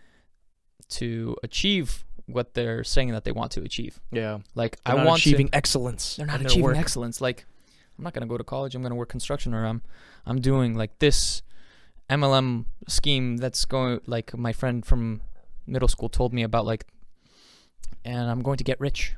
[0.90, 4.00] to achieve what they're saying that they want to achieve.
[4.12, 4.40] Yeah.
[4.56, 5.56] Like They're I want achieving to.
[5.56, 6.16] excellence.
[6.18, 6.78] They're not achieving work.
[6.78, 7.20] excellence.
[7.22, 7.46] Like
[7.98, 8.76] I'm not gonna go to college.
[8.76, 9.82] I'm gonna work construction, or I'm
[10.26, 11.42] I'm doing like this
[12.10, 15.22] MLM scheme that's going like my friend from
[15.68, 16.86] middle school told me about like,
[18.06, 19.16] and I'm going to get rich.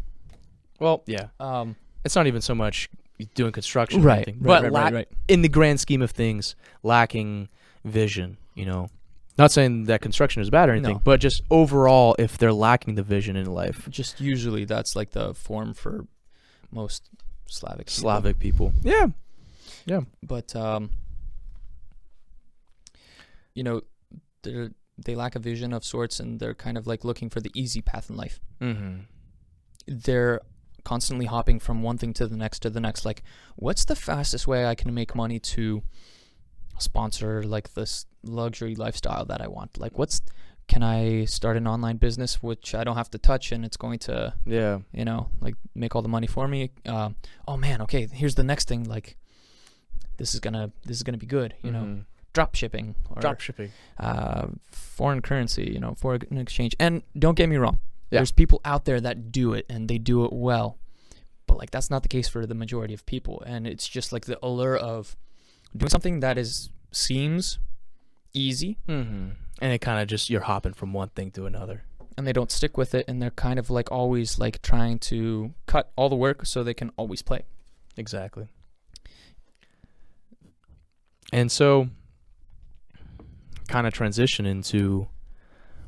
[0.79, 1.27] Well, yeah.
[1.39, 2.89] Um, It's not even so much
[3.33, 5.07] doing construction, or right, anything, right, but right, la- right, right.
[5.27, 7.49] in the grand scheme of things, lacking
[7.83, 8.37] vision.
[8.55, 8.89] You know,
[9.37, 11.01] not saying that construction is bad or anything, No.
[11.03, 15.33] but just overall, if they're lacking the vision in life, Just usually that's like the
[15.33, 16.05] form for
[16.71, 17.09] most
[17.47, 17.87] Slavic.
[17.87, 18.01] people.
[18.01, 18.73] Slavic people.
[18.83, 19.07] Yeah.
[19.85, 20.01] Yeah.
[20.23, 20.89] but um,
[23.53, 23.81] you know,
[24.43, 27.51] they they lack a vision of sorts, and they're kind of like looking for the
[27.53, 28.39] easy path in life.
[28.61, 29.01] Mm-hmm.
[29.87, 30.41] They're
[30.83, 33.05] constantly hopping from one thing to the next to the next.
[33.05, 33.23] Like,
[33.55, 35.83] what's the fastest way I can make money to
[36.77, 39.77] sponsor like this luxury lifestyle that I want?
[39.77, 40.21] Like, what's
[40.67, 43.99] can I start an online business which I don't have to touch and it's going
[43.99, 44.79] to Yeah.
[44.93, 46.71] you know, like make all the money for me.
[46.85, 47.09] Uh,
[47.47, 48.83] oh man, okay, here's the next thing.
[48.83, 49.17] Like,
[50.17, 51.53] this is gonna this is gonna be good.
[51.61, 52.05] You know, Mhm.
[52.33, 53.71] drop shipping or drop shipping.
[53.99, 55.69] uh, foreign currency.
[55.73, 56.75] You know, foreign exchange.
[56.79, 58.19] And don't get me wrong, Yeah.
[58.19, 60.79] there's people out there that do it and they do it well,
[61.47, 63.41] but like that's not the case for the majority of people.
[63.45, 65.15] And it's just like the allure of
[65.77, 67.59] doing something that is seems
[68.33, 69.29] easy Mm-hmm.
[69.61, 71.83] And it kind of just you're hopping from one thing to another.
[72.17, 75.53] and they don't stick with it and they're kind of like always like trying to
[75.65, 77.43] cut all the work so they can always play.
[77.97, 78.47] Exactly.
[81.33, 81.89] And so,
[83.67, 85.07] kind of transition into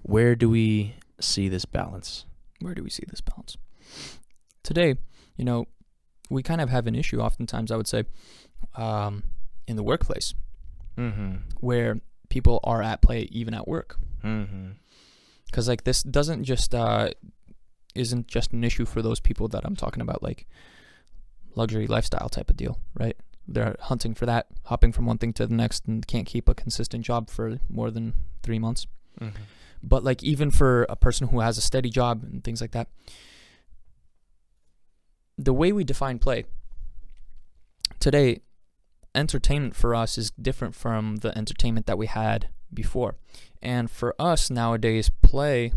[0.04, 2.26] where do we see this balance?
[2.60, 3.56] where do we see this balance?
[4.64, 4.96] Today,
[5.36, 5.68] you know,
[6.28, 8.06] we kind of have an issue oftentimes, I would say,
[8.76, 9.24] um,
[9.68, 10.34] in the workplace
[10.98, 11.36] Mm-hmm.
[11.60, 12.00] where
[12.30, 14.72] people are at play even at work Mm-hmm.
[15.46, 17.10] because like this doesn't just uh
[17.96, 20.48] isn't just an issue for those people that i'm talking about like
[21.56, 23.16] luxury lifestyle type of deal right
[23.48, 26.54] they're hunting for that hopping from one thing to the next and can't keep a
[26.56, 28.14] consistent job for more than
[28.44, 28.88] three months
[29.22, 29.42] Mm-hmm.
[29.82, 32.88] but like even for a person who has a steady job and things like that
[35.38, 36.46] the way we define play
[38.00, 38.42] today
[39.18, 43.16] entertainment for us is different from the entertainment that we had before.
[43.62, 45.74] And for us nowadays play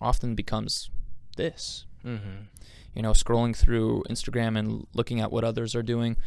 [0.00, 0.90] often becomes
[1.36, 1.86] this.
[2.04, 2.52] Mm-hmm.
[2.94, 6.18] you know scrolling through instagram and looking at what others are doing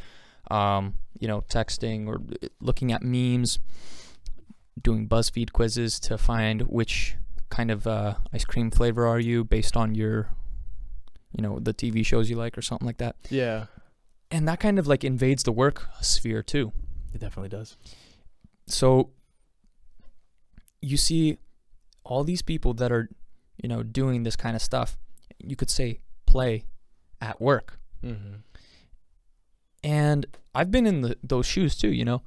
[0.50, 3.60] um, you know texting or uh, looking at memes
[4.82, 7.16] doing buzzfeed quizzes to find which
[7.50, 10.32] kind of uh, ice cream flavor are you based on your
[11.32, 13.16] you know the tv shows you like or something like that.
[13.30, 13.66] Yeah,
[14.32, 16.72] and that kind of like invades the work sphere too.
[17.14, 17.78] It definitely does.
[18.68, 19.12] so
[20.82, 21.38] you see
[22.04, 23.10] all these people that are
[23.62, 24.98] you know doing this kind of stuff
[25.40, 26.66] you could say play
[27.20, 27.80] at work.
[28.04, 28.36] Mm-hmm.
[29.84, 32.22] and i've been in the, those shoes too you know.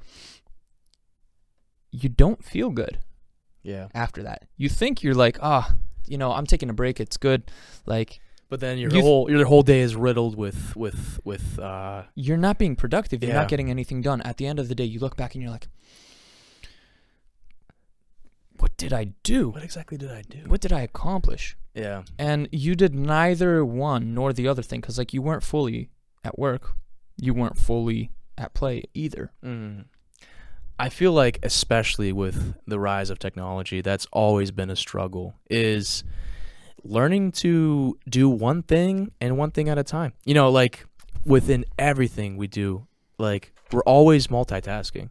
[1.93, 2.99] You don't feel good
[3.63, 4.47] Yeah, after that.
[4.57, 5.75] You think you're like ah
[6.07, 7.51] you know i'm taking a break it's good.
[7.87, 8.21] Like
[8.51, 12.37] but then your You- whole your whole day is riddled with with with uh you're
[12.37, 13.41] not being productive you're Yeah.
[13.41, 15.51] not getting anything done at the end of the day you look back and you're
[15.53, 15.69] like
[18.59, 20.41] what did i do what exactly did I do?
[20.47, 24.99] what did i accomplish Yeah, and you did neither one nor the other thing because
[24.99, 25.91] like you weren't fully
[26.25, 26.75] at work
[27.17, 29.85] you weren't fully at play either Mm.
[30.79, 35.35] I feel like, especially with the rise of technology, that's always been a struggle.
[35.51, 36.05] Is
[36.85, 40.13] learning to do one thing and one thing at a time.
[40.25, 40.87] You know, like
[41.25, 42.87] within everything we do,
[43.19, 45.11] like we're always multitasking.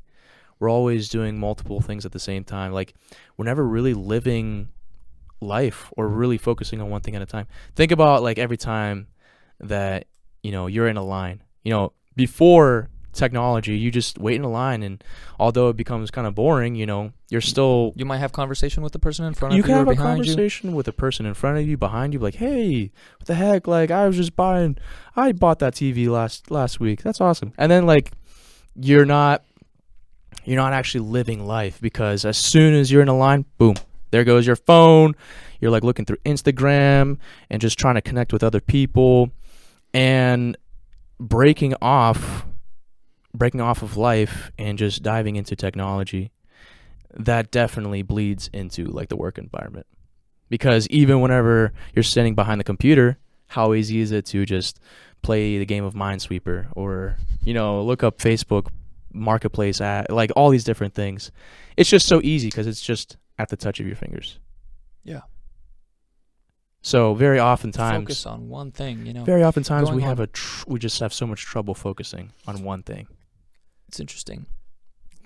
[0.59, 2.73] We're always doing multiple things at the same time.
[2.73, 2.93] Like
[3.37, 4.69] we're never really living
[5.41, 7.47] life or really focusing on one thing at a time.
[7.75, 9.07] Think about like every time
[9.59, 10.05] that,
[10.43, 11.43] you know, you're in a line.
[11.63, 12.89] You know, before
[13.19, 15.03] technology, you just wait in a line and
[15.39, 18.93] although it becomes kind of boring, you know, you're still you might have conversation with
[18.93, 20.87] the person in front you of can you or have a behind you conversation with
[20.87, 23.67] a person in front of you, behind you, like, "Hey, what the heck?
[23.67, 24.77] Like, I was just buying,
[25.15, 27.03] I bought that TV last last week.
[27.03, 28.11] That's awesome." And then like,
[28.75, 29.43] you're not,
[30.45, 33.75] you're not actually living life because as soon as you're in a line, boom,
[34.11, 35.15] there goes your phone.
[35.59, 37.17] You're like looking through Instagram
[37.49, 39.29] and just trying to connect with other people,
[39.93, 40.57] and
[41.19, 42.45] breaking off,
[43.33, 46.31] breaking off of life and just diving into technology
[47.13, 49.87] that definitely bleeds into like the work environment.
[50.49, 53.17] Because even whenever you're sitting behind the computer
[53.49, 54.79] how easy is it to just
[55.21, 58.67] play the game of minesweeper or you know look up facebook
[59.11, 61.31] marketplace at like all these different things?
[61.75, 64.39] It's just so easy because it's just at the touch of your fingers.
[65.03, 65.21] Yeah.
[66.81, 69.23] so very oftentimes focus on one thing you know.
[69.23, 72.83] Very oftentimes we have a tr- we just have so much trouble focusing on one
[72.83, 73.07] thing
[73.89, 74.45] it's interesting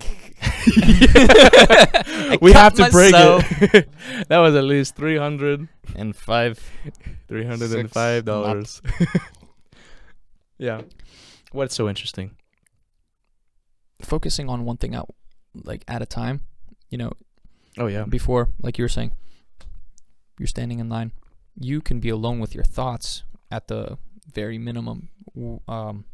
[2.40, 3.44] we have to break myself.
[3.62, 3.88] it
[4.28, 6.58] that was at least 300 and five
[7.28, 8.82] Three hundred and five dollars.
[10.58, 10.80] yeah.
[11.52, 12.32] What's so interesting?
[14.02, 15.14] focusing on one thing out
[15.54, 16.40] like at a time
[16.90, 17.12] you know
[17.78, 18.04] Oh yeah.
[18.04, 19.12] before like you were saying
[20.38, 21.12] you're standing in line
[21.58, 23.96] you can be alone with your thoughts at the
[24.34, 25.08] very minimum
[25.68, 26.04] um,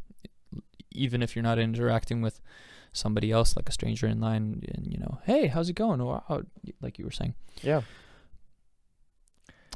[0.93, 2.41] even if you're not interacting with
[2.93, 6.17] somebody else like a stranger in line and you know hey how's it going or
[6.17, 6.43] oh, how,
[6.81, 7.83] like you were saying Yeah.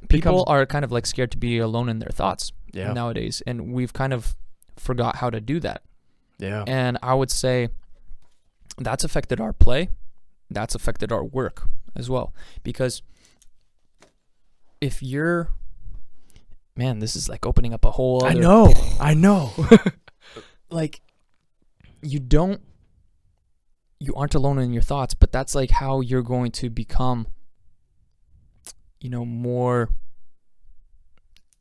[0.09, 2.93] people Becomes- are kind of like scared to be alone in their thoughts Yeah.
[2.93, 4.37] nowadays and we've kind of
[4.77, 5.83] forgot how to do that
[6.39, 6.65] Yeah.
[6.67, 7.69] and I would say
[8.77, 9.91] that's affected our play.
[10.51, 12.35] That's affected our work as well.
[12.65, 13.03] Because
[14.81, 15.51] if you're,
[16.77, 18.73] man, this is like opening up a whole I know.
[19.01, 19.53] I know.
[20.71, 21.01] Like,
[22.03, 22.61] you don't,
[24.01, 27.27] you aren't alone in your thoughts, but that's like how you're going to become,
[29.01, 29.91] you know, more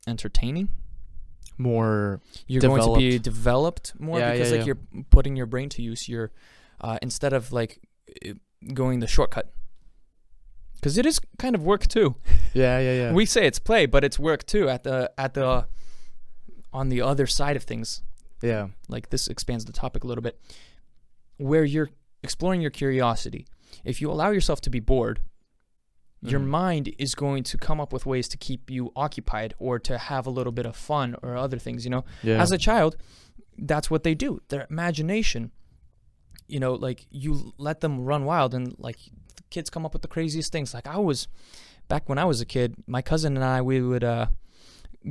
[0.06, 0.68] entertaining.
[1.56, 2.20] More.
[2.48, 3.24] you're going to be Developed.
[3.24, 4.74] developed more Yeah, because yeah, like yeah.
[4.92, 6.32] you're putting your brain to use you're
[6.80, 7.80] uh, instead of like
[8.72, 9.52] going the shortcut
[10.74, 12.16] because it is kind of work too
[12.54, 12.80] Yeah.
[12.80, 12.92] Yeah.
[12.94, 13.12] Yeah.
[13.12, 15.66] we say it's play but it's work too at the at the
[16.72, 18.02] on the other side of things
[18.44, 18.68] yeah.
[18.88, 20.38] like this expands the topic a little bit
[21.38, 21.90] where you're
[22.22, 23.46] exploring your curiosity
[23.84, 25.20] if you allow yourself to be bored
[26.22, 26.46] your Mhm.
[26.46, 30.26] mind is going to come up with ways to keep you occupied or to have
[30.26, 32.40] a little bit of fun or other things you know Yeah.
[32.40, 32.96] as a child,
[33.58, 34.40] that's what they do.
[34.48, 35.50] Their imagination
[36.46, 38.96] you know, like you let them run wild and like
[39.36, 40.74] the kids come up with the craziest things.
[40.74, 41.26] Like I was
[41.88, 44.26] back when I was a kid, my cousin and I we would uh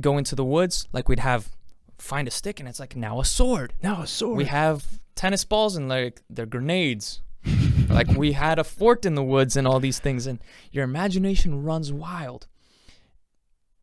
[0.00, 1.50] go into the woods, like we'd have
[1.98, 3.74] find a stick and it's like now a sword.
[3.82, 4.36] Now a sword.
[4.38, 4.84] We have
[5.14, 7.20] tennis balls and like they're grenades.
[7.88, 10.38] like we had a fort in the woods and all these things and
[10.72, 12.46] your imagination runs wild.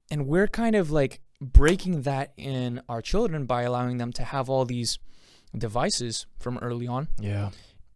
[0.10, 4.50] And we're kind of like breaking that in our children by allowing them to have
[4.50, 5.00] all these
[5.58, 7.50] devices from early on yeah.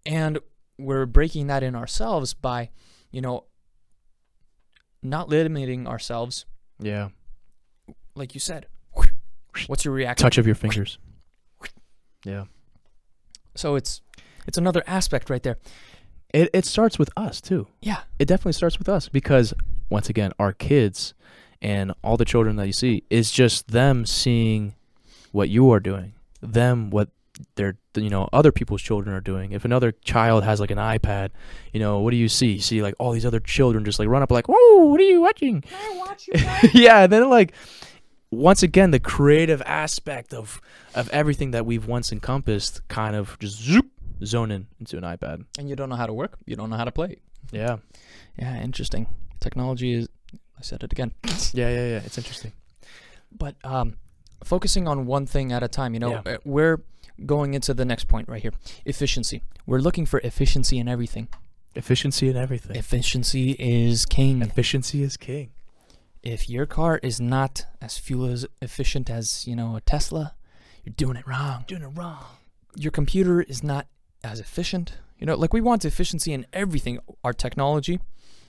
[0.05, 0.39] and
[0.77, 2.69] we're breaking that in ourselves by
[3.11, 3.45] you know
[5.01, 6.45] not limiting ourselves
[6.79, 7.09] Yeah.
[8.13, 8.65] like you said
[9.67, 10.97] what's your reaction Touch of your fingers.
[12.25, 12.45] Yeah.
[13.55, 14.01] so it's
[14.47, 15.57] it's another aspect right there
[16.33, 17.67] It it starts with us too.
[17.81, 19.53] yeah It definitely starts with us because
[19.89, 21.13] once again, our kids
[21.61, 24.73] and all the children that you see is just them seeing
[25.31, 26.13] what you are doing.
[26.41, 27.09] Them what
[27.55, 29.51] their you know other people's children are doing.
[29.51, 31.29] If another child has like an iPad,
[31.73, 32.53] you know what do you see?
[32.53, 35.03] You see like all these other children just like run up like, "Whoa, what are
[35.03, 36.33] you watching?" Can I watch you?
[36.73, 37.53] yeah, and then like
[38.31, 40.59] once again the creative aspect of
[40.93, 43.85] of everything that we've once encompassed kind of just zoop
[44.23, 45.45] zone in into an iPad.
[45.59, 47.17] and you don't know how to work you don't know how to play
[47.51, 47.77] Yeah.
[48.37, 49.07] yeah interesting
[49.39, 50.07] technology is
[50.57, 51.11] i said it again
[51.53, 52.01] Yeah, yeah, yeah.
[52.05, 52.51] It's interesting.
[53.31, 53.97] but um
[54.43, 56.33] focusing on one thing at a time you know Yeah.
[56.33, 56.81] uh, we're
[57.25, 58.53] going into the next point right here
[58.85, 61.27] efficiency we're looking for efficiency in everything
[61.77, 62.75] Efficiency in everything.
[62.77, 65.49] efficiency is king Efficiency is king.
[66.25, 70.33] If your car is not as fuel as efficient as you know a Tesla,
[70.83, 71.63] you're doing it wrong.
[71.67, 72.25] Doing it wrong.
[72.75, 73.87] Your computer is not
[74.23, 74.93] as efficient.
[75.19, 76.99] You know, like we want efficiency in everything.
[77.23, 77.99] Our technology,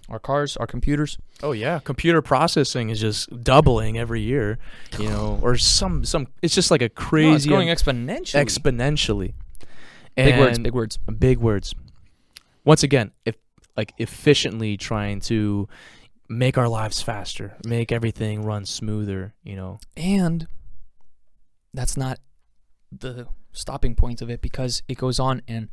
[0.08, 1.18] our cars, our computers.
[1.42, 4.58] Oh yeah, computer processing is just doubling every year,
[4.98, 6.28] you know, or some some.
[6.42, 8.44] It's just like a No, crazy it's going exponentially.
[8.44, 9.32] exponentially.
[10.16, 10.98] big words, big words.
[11.18, 11.74] big words.
[12.64, 13.36] Once again, if
[13.76, 15.68] like efficiently trying to
[16.28, 19.78] make our lives faster, make everything run smoother, you know.
[19.96, 20.46] And
[21.74, 22.18] that's not
[22.92, 25.68] the stopping point of it because it goes on and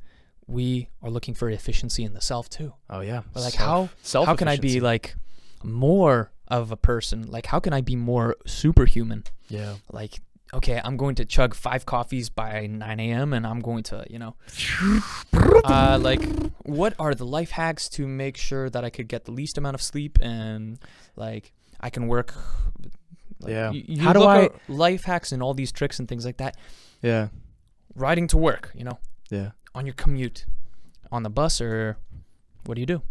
[0.48, 2.74] we are looking for efficiency in the self too.
[2.90, 3.22] Oh yeah.
[3.34, 5.16] But like how self how can I be like
[5.64, 7.28] more of a person?
[7.30, 9.24] Like how can I be more superhuman?
[9.48, 9.76] Yeah.
[9.92, 10.22] Like
[10.54, 13.34] okay, I'm going to chug five coffees by 9 a.m.
[13.34, 14.36] and I'm going to you know,
[15.66, 16.22] uh, like
[16.64, 19.76] what are the life hacks to make sure that I could get the least amount
[19.76, 20.80] of sleep and
[21.16, 22.34] like I can work.
[23.40, 23.72] Like, Yeah.
[23.72, 26.56] You, you How do I- life hacks and all these tricks and things like that?
[27.02, 27.28] Yeah.
[27.96, 29.00] Riding to work, you know,
[29.30, 29.52] Yeah.
[29.76, 30.46] on your commute,
[31.12, 31.98] on the bus, or
[32.66, 33.02] what do you do?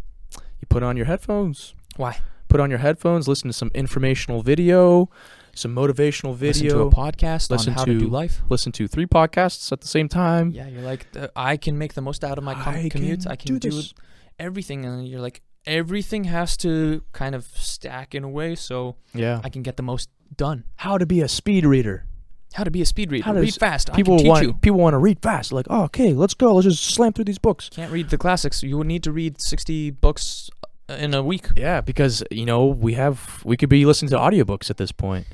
[0.61, 1.75] You put on your headphones.
[1.97, 2.19] Why?
[2.49, 5.09] Put on your headphones, listen to some informational video,
[5.55, 8.41] some motivational Listen to video, a podcast listen on how to, do life.
[8.49, 10.51] listen to three podcasts at the same time.
[10.51, 13.23] Yeah, you're like, I can make the most out of my com- I commute.
[13.23, 13.95] can I can do do, this.
[14.39, 19.41] everything, and you're like, everything has to kind of stack in a way so Yeah.
[19.45, 20.65] I can get the most done.
[20.77, 22.07] How to be a speed reader.
[22.55, 23.25] How to be a speed reader?
[23.25, 23.93] How to Read fast.
[23.95, 24.53] People I can teach want you.
[24.55, 25.53] people want to read fast.
[25.53, 26.55] Like, oh, okay, let's go.
[26.55, 27.71] Let's just slam through these books.
[27.71, 28.63] Can't read the classics.
[28.63, 30.51] You would need to read 60 books
[30.99, 31.47] in a week.
[31.57, 35.27] Yeah, because you know we have we could be listening to audiobooks at this point,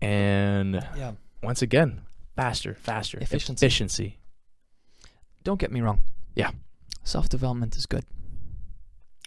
[0.00, 1.12] and Yeah.
[1.42, 2.02] once again,
[2.36, 3.64] faster, faster, Efficiency.
[3.66, 4.18] efficiency.
[5.44, 6.00] Don't get me wrong.
[6.36, 6.50] Yeah.
[7.04, 8.04] Self development is good.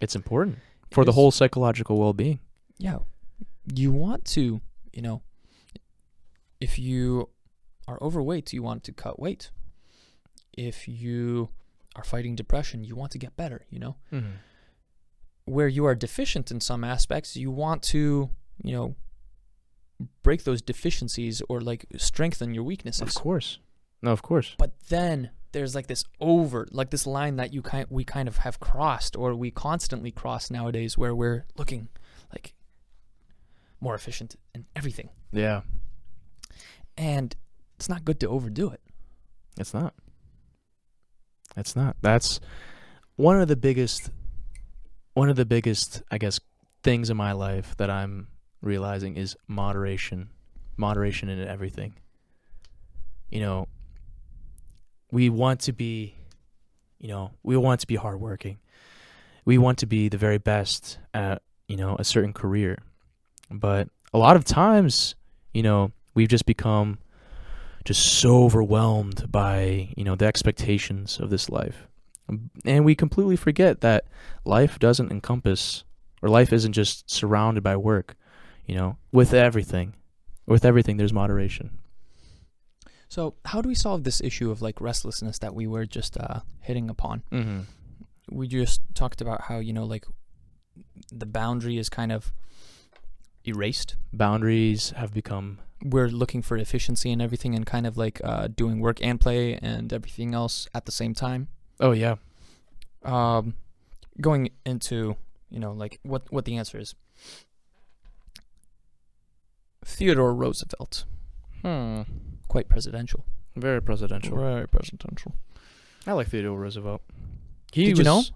[0.02, 0.60] It's important
[0.92, 1.16] for the is.
[1.16, 2.40] whole psychological well-being.
[2.78, 3.00] yeah,
[3.74, 4.62] you want to,
[4.94, 5.22] you know,
[6.60, 7.30] if you
[7.88, 9.52] are overweight, you want to cut weight.
[10.58, 11.50] If you
[11.96, 13.96] are fighting depression, you want to get better, you know.
[14.12, 14.32] Mm-hmm.
[15.46, 18.30] Where you are deficient in some aspects, you want to,
[18.64, 18.96] you know,
[20.24, 23.02] break those deficiencies or like strengthen your weaknesses.
[23.02, 23.60] Of course,
[24.02, 24.56] no, of course.
[24.58, 28.38] But then there's like this over, like this line that you kind we kind of
[28.38, 31.90] have crossed, or we constantly cross nowadays, where we're looking
[32.34, 32.54] like
[33.80, 35.62] more efficient in everything, Yeah,
[36.98, 37.36] and
[37.78, 38.82] it's not good to overdo it.
[39.60, 39.94] it's not.
[41.56, 41.96] It's not.
[42.02, 42.40] That's
[43.16, 44.10] one of the biggest,
[45.16, 46.40] one of the biggest, I guess,
[46.84, 48.28] things in my life that I'm
[48.62, 50.30] realizing is moderation,
[50.78, 51.96] moderation in everything.
[53.30, 53.68] You know,
[55.12, 56.16] we want to be,
[57.00, 58.60] you know, we want to be hardworking.
[59.46, 62.78] We want to be the very best at, you know, a certain career.
[63.50, 65.16] But a lot of times,
[65.54, 67.00] you know, we've just become
[67.86, 71.88] just so overwhelmed by, you know, the expectations of this life.
[72.66, 74.06] And we completely forget that
[74.46, 75.84] life doesn't encompass
[76.22, 78.16] or life isn't just surrounded by work,
[78.66, 79.94] you know, with everything.
[80.48, 81.80] With everything there's moderation.
[83.10, 86.42] So, how do we solve this issue of like restlessness that we were just uh,
[86.60, 87.24] hitting upon?
[87.32, 87.60] Mm-hmm.
[88.32, 90.06] We just talked about how you know like
[91.12, 92.34] the boundary is kind of
[93.48, 93.96] erased.
[94.12, 98.80] Boundaries have become We're looking for efficiency and everything, and kind of like uh, doing
[98.80, 101.48] work and play and everything else at the same time.
[101.80, 102.16] Oh yeah
[103.04, 103.54] um,
[104.22, 105.16] going into
[105.50, 106.96] you know like what what the answer is.
[109.84, 111.06] Theodore Roosevelt,
[111.62, 112.02] hmm.
[112.48, 113.24] quite presidential.
[113.56, 114.36] very presidential.
[114.38, 115.36] Very presidential.
[116.08, 117.02] I like Theodore Roosevelt.
[117.72, 118.18] He Did you know?
[118.18, 118.32] was-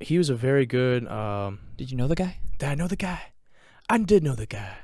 [0.00, 1.06] He was a very good.
[1.08, 2.38] Um, Did you know the guy?
[2.58, 3.20] did I know the guy?
[3.88, 4.76] I did know the guy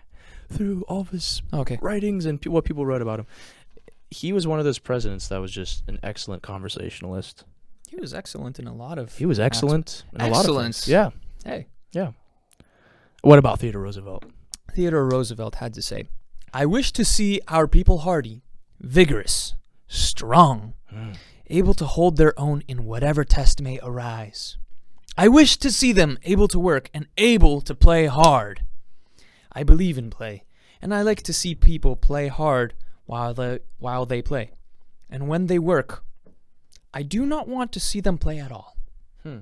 [0.50, 1.78] through all of his Okay.
[1.82, 3.26] writings and pe- what people wrote about him.
[4.10, 7.44] He was one of those presidents that was just an excellent conversationalist.
[7.88, 9.16] He was excellent in a lot of.
[9.16, 10.74] He was excellent in a lot of Excellent.
[10.74, 10.88] things.
[10.88, 11.10] Yeah.
[11.44, 12.12] Hey, Yeah.
[13.22, 14.24] What about Theodore Roosevelt?
[14.72, 16.08] Theodore Roosevelt had to say,
[16.52, 18.42] "I wish to see our people hardy,
[18.78, 19.54] vigorous,
[19.88, 21.12] strong, hmm.
[21.48, 24.58] able to hold their own in whatever test may arise.
[25.16, 28.62] I wish to see them able to work and able to play hard.
[29.52, 30.44] I believe in play,
[30.82, 32.74] and I like to see people play hard
[33.06, 34.50] while they, while they play.
[35.08, 36.04] And when they work,
[36.96, 38.74] I do not want to see them play at all.
[39.22, 39.40] Hmm.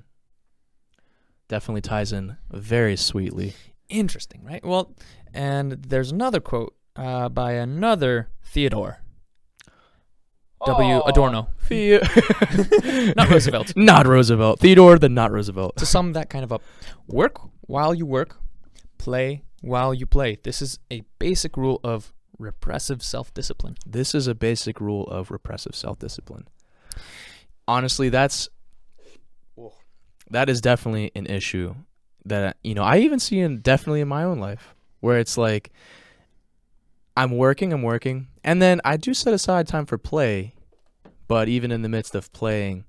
[1.47, 3.53] Definitely ties in very sweetly.
[3.89, 4.65] Interesting, right?
[4.65, 4.97] Well,
[5.33, 8.99] and there's another quote uh, by another Theodore.
[10.67, 11.01] W.
[11.07, 11.47] Adorno.
[11.69, 13.73] The- Not Roosevelt.
[13.77, 14.59] Not Roosevelt.
[14.59, 15.77] Theodore, the not Roosevelt.
[15.77, 16.63] to sum that kind of up,
[17.07, 18.37] work while you work,
[18.99, 20.39] play while you play.
[20.43, 23.77] This is a basic rule of repressive self discipline.
[23.87, 26.49] This is a basic rule of repressive self-discipline.
[27.67, 28.49] Honestly, that's
[30.31, 31.75] that is definitely an issue
[32.25, 35.71] that you know I even see in definitely in my own life where it's like
[37.17, 40.55] I'm working, I'm working, and then I do set aside time for play,
[41.29, 42.85] but even in the midst of playing,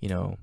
[0.00, 0.36] you know,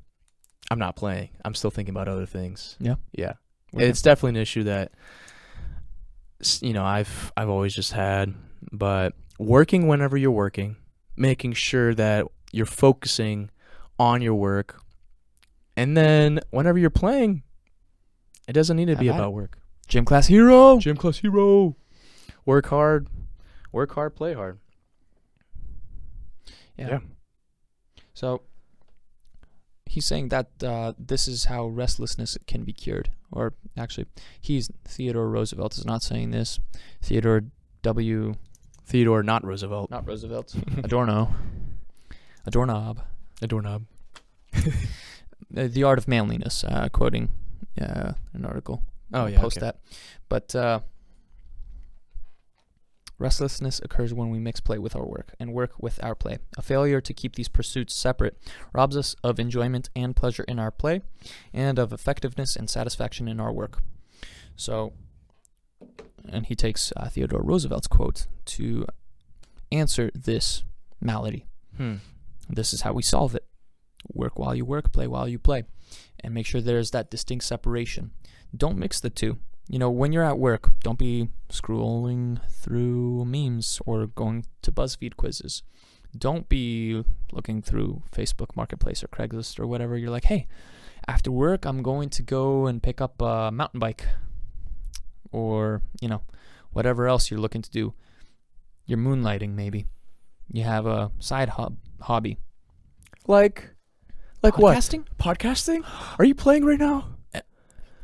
[0.72, 1.30] I'm not playing.
[1.44, 2.78] I'm still thinking about other things.
[2.80, 2.96] Yeah.
[3.12, 3.34] Yeah.
[3.74, 4.94] It's definitely an issue that
[6.62, 8.34] you know I've I've always just had,
[8.72, 10.78] but working whenever you're working,
[11.18, 13.50] making sure that you're focusing
[14.00, 14.82] on your work,
[15.78, 17.44] and then whenever you're playing,
[18.48, 19.58] it doesn't need to be about work.
[19.88, 20.80] gym class hero.
[20.80, 21.76] Gym class hero.
[22.46, 23.08] Work hard,
[23.72, 24.60] work hard, play hard.
[26.78, 26.88] Yeah.
[26.88, 27.00] Yeah.
[28.14, 28.42] So
[29.86, 33.10] he's saying that uh, this is how restlessness can be cured.
[33.32, 34.08] Or actually,
[34.40, 36.60] he's Theodore Roosevelt is not saying this.
[37.02, 37.44] Theodore
[37.82, 38.36] W.
[38.86, 39.90] Theodore, not Roosevelt.
[39.90, 40.56] Not Roosevelt.
[40.84, 41.34] Adorno.
[42.46, 43.00] Adornob.
[43.42, 43.86] A doorknob.
[45.56, 47.30] Uh, the Art of Manliness, uh, quoting
[47.80, 48.84] uh, an article.
[49.14, 49.68] Oh, I'll yeah, post okay.
[49.68, 49.80] that.
[50.28, 50.80] But uh,
[53.18, 56.40] restlessness occurs when we mix play with our work and work with our play.
[56.58, 58.38] A failure to keep these pursuits separate
[58.74, 61.02] robs us of enjoyment and pleasure in our play,
[61.54, 63.82] and of effectiveness and satisfaction in our work.
[64.56, 64.94] So,
[66.28, 68.86] and he takes uh, Theodore Roosevelt's quote to
[69.72, 70.64] answer this
[71.00, 71.46] malady.
[71.78, 71.96] Hmm.
[72.50, 73.46] This is how we solve it.
[74.14, 75.64] Work while you work, play while you play.
[76.20, 78.12] And make sure there's that distinct separation.
[78.56, 79.38] Don't mix the two.
[79.68, 85.16] You know, when you're at work, don't be scrolling through memes or going to BuzzFeed
[85.16, 85.64] quizzes.
[86.18, 89.98] Don't be looking through Facebook Marketplace or Craigslist or whatever.
[89.98, 90.48] You're like, hey,
[91.08, 94.06] after work, I'm going to go and pick up a mountain bike
[95.32, 96.22] or, you know,
[96.72, 97.94] whatever else you're looking to do.
[98.86, 99.86] You're moonlighting, maybe.
[100.52, 102.38] You have a side hob- hobby.
[103.28, 103.70] Like,
[104.44, 104.78] like what?
[104.78, 105.06] Podcasting?
[105.20, 105.84] Podcasting?
[106.20, 107.10] Are you playing right now?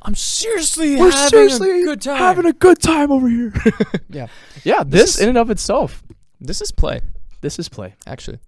[0.04, 2.18] I'm seriously We're having seriously a good time.
[2.18, 3.54] having a good time over here.
[4.10, 4.28] yeah.
[4.64, 6.02] yeah, This this, is- in and of itself,
[6.40, 7.02] This is play,
[7.42, 7.94] this is play.
[8.08, 8.40] actually.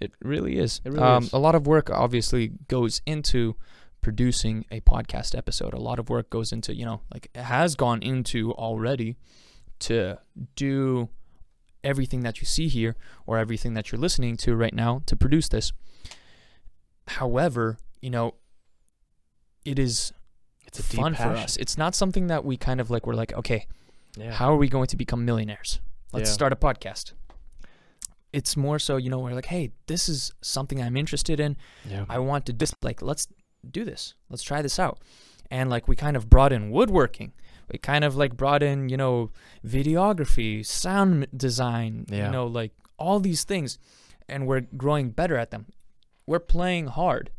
[0.00, 0.80] It really is.
[0.84, 1.32] It really um, is.
[1.34, 3.54] A lot of work obviously goes into
[4.00, 5.74] producing a podcast episode.
[5.74, 9.16] A lot of work goes into, you know, like it has gone into already
[9.80, 10.18] to
[10.56, 11.10] do
[11.84, 15.48] everything that you see here or everything that you're listening to right now to produce
[15.48, 15.72] this.
[17.08, 18.34] However, you know,
[19.64, 20.12] it is
[20.66, 21.56] It's fun for us.
[21.56, 23.66] It's not something that we kind of like, we're like, okay,
[24.16, 24.32] Yeah.
[24.32, 25.80] How are we going to become millionaires?
[26.12, 26.34] Let's Yeah.
[26.34, 27.12] start a podcast.
[28.32, 31.56] It's more so, you know, we're like, hey, this is something I'm interested in.
[31.88, 32.04] yeah.
[32.08, 33.26] I want to just like, let's
[33.68, 34.14] do this.
[34.30, 34.98] Let's try this out.
[35.50, 37.32] And like, we kind of brought in woodworking.
[37.72, 39.30] We kind of like brought in, you know,
[39.66, 42.26] videography, sound design, Yeah.
[42.26, 43.78] you know, like all these things.
[44.28, 45.66] And we're growing better at them.
[46.26, 47.30] We're playing hard.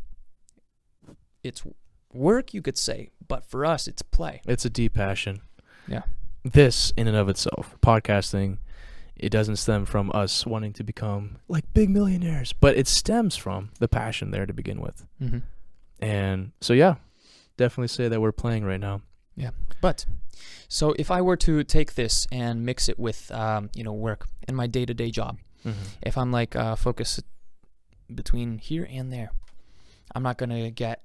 [1.44, 1.64] It's
[2.14, 4.42] work, you could say, but for us, it's play.
[4.48, 5.42] It's a deep passion.
[5.88, 6.04] Yeah.
[6.44, 8.58] This, in and of itself, podcasting,
[9.16, 13.70] it doesn't stem from us wanting to become like big millionaires, but it stems from
[13.80, 15.06] the passion there to begin with.
[15.22, 15.40] Mm-hmm.
[16.00, 16.96] And so yeah,
[17.58, 19.02] definitely say that we're playing right now.
[19.82, 20.06] But
[20.68, 24.28] so if I were to take this and mix it with um, you know work
[24.48, 25.38] in my day to day job,
[26.02, 27.22] if I'm like uh, focus
[28.14, 29.32] between here and there,
[30.14, 31.02] I'm not gonna get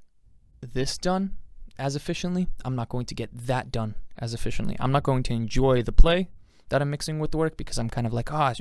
[0.61, 1.33] this done
[1.79, 2.47] as efficiently.
[2.65, 4.77] I'm not going to get that done as efficiently.
[4.79, 6.29] I'm not going to enjoy the play
[6.69, 8.53] that I'm mixing with the work because I'm kind of like, oh,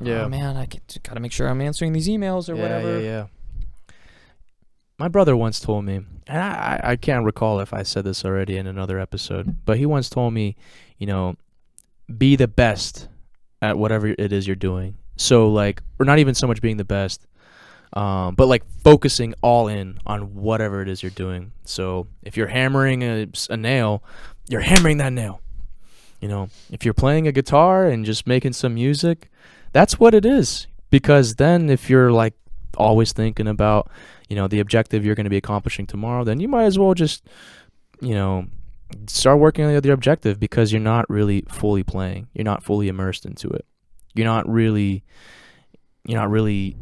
[0.00, 0.24] Yeah.
[0.24, 3.00] oh man, I get, gotta make sure I'm answering these emails or yeah, whatever.
[3.00, 3.26] Yeah, yeah.
[5.02, 5.96] My brother once told me,
[6.28, 9.84] and I, I can't recall if I said this already in another episode, but he
[9.84, 10.54] once told me,
[10.96, 11.34] you know,
[12.16, 13.08] be the best
[13.60, 14.96] at whatever it is you're doing.
[15.16, 17.26] So like, or not even so much being the best,
[17.94, 21.50] um, but like focusing all in on whatever it is you're doing.
[21.64, 24.04] So if you're hammering a, a nail,
[24.48, 25.40] you're hammering that nail.
[26.20, 29.32] You know, if you're playing a guitar and just making some music,
[29.72, 30.68] that's what it is.
[30.90, 32.34] Because then if you're like
[32.76, 33.90] always thinking about,
[34.28, 36.94] you know, the objective you're going to be accomplishing tomorrow, then you might as well
[36.94, 37.24] just,
[38.00, 38.46] you know,
[39.06, 42.28] start working on the other objective because you're not really fully playing.
[42.34, 43.66] You're not fully immersed into it.
[44.14, 45.04] You're not really
[46.04, 46.76] you're not really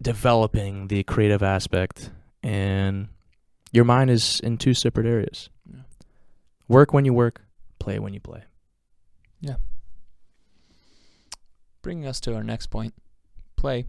[0.00, 2.10] developing the creative aspect
[2.42, 3.08] and
[3.72, 5.50] your mind is in two separate areas.
[5.70, 5.82] Yeah.
[6.68, 7.42] Work when you work,
[7.78, 8.42] play when you play.
[9.40, 9.56] Yeah.
[11.82, 12.94] Bringing us to our next point,
[13.56, 13.86] play.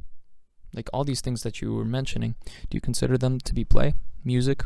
[0.73, 2.35] Like all these things that you were mentioning,
[2.69, 3.93] do you consider them to be play,
[4.23, 4.63] music?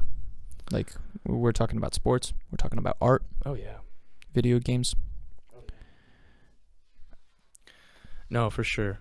[0.71, 0.93] Like
[1.25, 3.77] we're talking about sports, we're talking about art, Oh yeah.
[4.33, 4.95] video games.
[8.29, 8.99] No, for sure.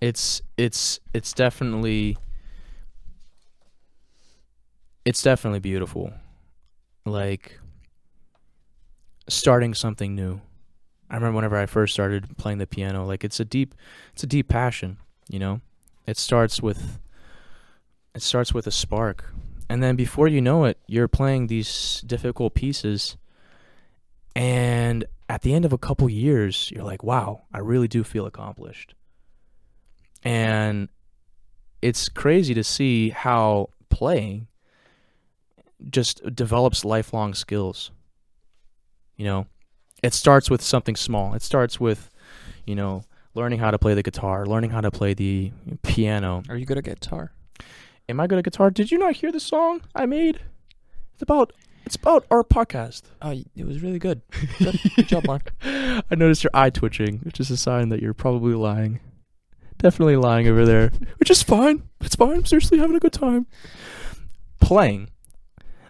[0.00, 2.16] It's it's it's definitely
[5.04, 6.12] it's definitely beautiful.
[7.04, 7.58] Like
[9.28, 10.40] starting something new.
[11.10, 13.74] I remember whenever I first started playing the piano, like it's a deep
[14.12, 14.98] it's a deep passion,
[15.28, 15.60] you know?
[16.08, 16.98] It starts with
[18.14, 19.32] it starts with a spark.
[19.68, 23.18] And then before you know it, you're playing these difficult pieces
[24.34, 28.24] and at the end of a couple years, you're like, wow, I really do feel
[28.24, 28.94] accomplished.
[30.24, 30.88] And
[31.82, 34.46] it's crazy to see how playing
[35.90, 37.90] just develops lifelong skills.
[39.16, 39.46] You know,
[40.02, 41.34] it starts with something small.
[41.34, 42.08] It starts with,
[42.64, 43.02] you know,
[43.34, 45.52] learning how to play the guitar, learning how to play the
[45.82, 46.42] piano.
[46.48, 47.32] Are you good at guitar?
[48.08, 48.70] Am I good at guitar?
[48.70, 50.40] Did you not hear the song I made?
[51.14, 51.52] It's about
[51.84, 53.02] it's about our podcast.
[53.22, 54.20] Oh, it was really good.
[54.58, 55.54] Good, good job, Mark.
[55.62, 59.00] I noticed your eye twitching, which is a sign that you're probably lying.
[59.78, 61.82] Definitely lying over there, which is fine.
[62.00, 62.34] It's fine.
[62.34, 63.46] I'm seriously having a good time.
[64.60, 65.08] Playing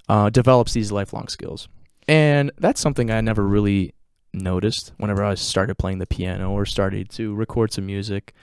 [0.09, 1.68] uh, develops these lifelong skills.
[2.07, 3.95] And that's something I never really
[4.39, 8.34] noticed whenever I started playing the piano or started to record some music.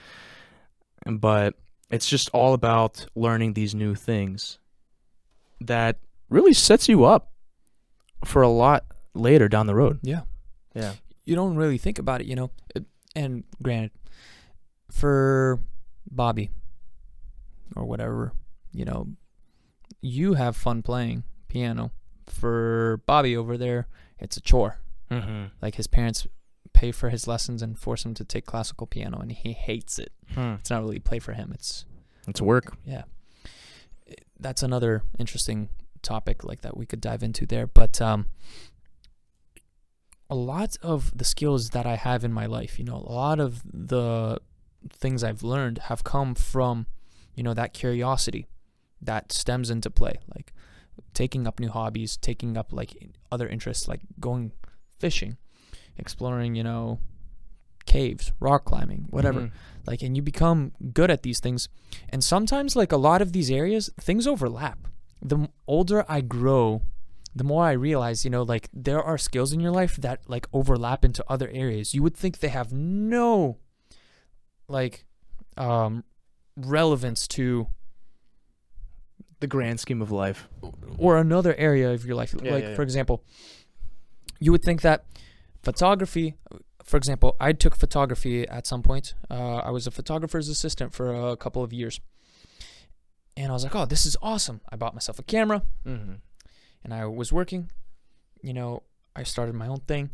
[1.04, 1.54] But
[1.90, 4.58] it's just all about learning these new things
[5.60, 7.32] that really sets you up
[8.24, 8.84] for a lot
[9.14, 10.00] later down the road.
[10.02, 10.22] Yeah.
[10.74, 10.94] Yeah.
[11.24, 12.50] You don't really think about it, you know.
[13.14, 13.92] And granted,
[14.90, 15.60] for
[16.10, 16.50] Bobby
[17.74, 18.32] or whatever,
[18.72, 19.08] you know,
[20.02, 21.92] you have fun playing piano.
[22.26, 23.86] For Bobby over there,
[24.18, 24.78] it's a chore.
[25.10, 25.44] Mm-hmm.
[25.62, 26.26] Like his parents
[26.72, 30.12] pay for his lessons and force him to take classical piano, and he hates it.
[30.34, 30.54] Hmm.
[30.60, 31.52] It's not really play for him.
[31.54, 31.84] It's
[32.28, 32.76] It's work.
[32.84, 33.02] yeah.
[34.38, 35.70] That's another interesting
[36.02, 37.66] topic like that we could dive into there.
[37.66, 38.26] But um,
[40.28, 43.40] a lot of the skills that I have in my life, you know, a lot
[43.40, 44.38] of the
[44.92, 46.86] things I've learned have come from,
[47.34, 48.46] you know, that curiosity
[49.00, 50.52] that stems into play, like
[51.14, 52.94] taking up new hobbies, taking up like
[53.32, 54.52] other interests, like going
[54.98, 55.36] fishing,
[55.96, 56.98] exploring, you know,
[57.86, 59.50] caves, rock climbing, whatever Mhm.
[59.86, 61.68] like and you become good at these things
[62.08, 64.88] and sometimes like a lot of these areas things overlap
[65.22, 66.82] the older i grow
[67.34, 70.48] the more i realize you know like there are skills in your life that like
[70.52, 73.56] overlap into other areas you would think they have no
[74.68, 75.04] like
[75.56, 76.02] um
[76.56, 77.68] relevance to
[79.38, 80.48] The grand scheme of life.
[80.98, 82.34] or another area of your life.
[82.42, 83.22] Yeah, like yeah, for example,
[84.40, 85.04] you would think that
[85.62, 86.34] photography.
[86.84, 89.14] For example, I took photography at some point.
[89.30, 92.00] Uh, I was a photographer's assistant for a couple of years,
[93.36, 96.14] and I was like, "Oh, this is awesome!" I bought myself a camera, Mm-hmm.
[96.84, 97.70] and I was working.
[98.42, 98.82] You know,
[99.16, 100.10] I started my own thing,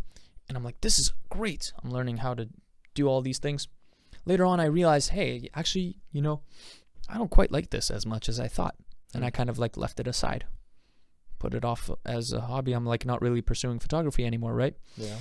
[0.48, 1.72] and I'm like, "This is great!
[1.82, 2.48] I'm learning how to
[2.94, 3.68] do all these things."
[4.24, 6.42] Later on, I realized, hey, actually, you know,
[7.08, 8.76] I don't quite like this as much as I thought,
[9.12, 10.46] and I kind of like left it aside
[11.42, 12.72] put it off as a hobby.
[12.72, 14.76] I'm like not really pursuing photography anymore, right?
[14.96, 15.16] Yeah.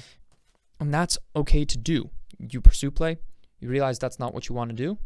[0.79, 2.11] And that's okay to do.
[2.37, 3.17] you pursue play,
[3.59, 4.99] you realize that's not what you want to do,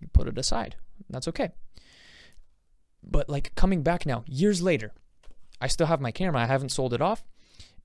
[0.00, 0.76] you put it aside.
[1.10, 1.50] That's okay.
[3.02, 4.92] But like coming back now, years later,
[5.60, 6.42] I still have my camera.
[6.42, 7.24] I haven't sold it off,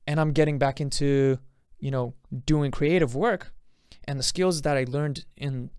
[0.05, 1.39] and I'm getting back into,
[1.80, 2.13] you know,
[2.45, 3.51] doing creative work,
[4.05, 5.72] and the skills that I learned in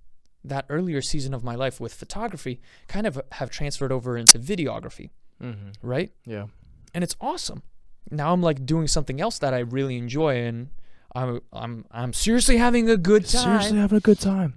[0.45, 5.11] that earlier season of my life with photography kind of have transferred over into videography,
[5.43, 5.71] Mm-hmm.
[5.87, 6.11] right?
[6.25, 6.47] Yeah.
[6.95, 7.63] and it's awesome.
[8.11, 10.69] Now I'm like doing something else that I really enjoy, and
[11.15, 13.43] I'm I'm I'm seriously having a good time.
[13.43, 14.55] Seriously having a good time.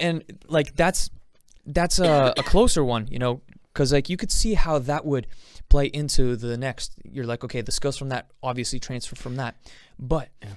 [0.00, 1.10] and like that's
[1.66, 3.40] that's a, a closer one, you know,
[3.72, 5.26] because like you could see how that would
[5.68, 6.94] play into the next.
[7.04, 9.54] You're like, okay, the skills from that obviously transfer from that,
[9.98, 10.48] but Yeah.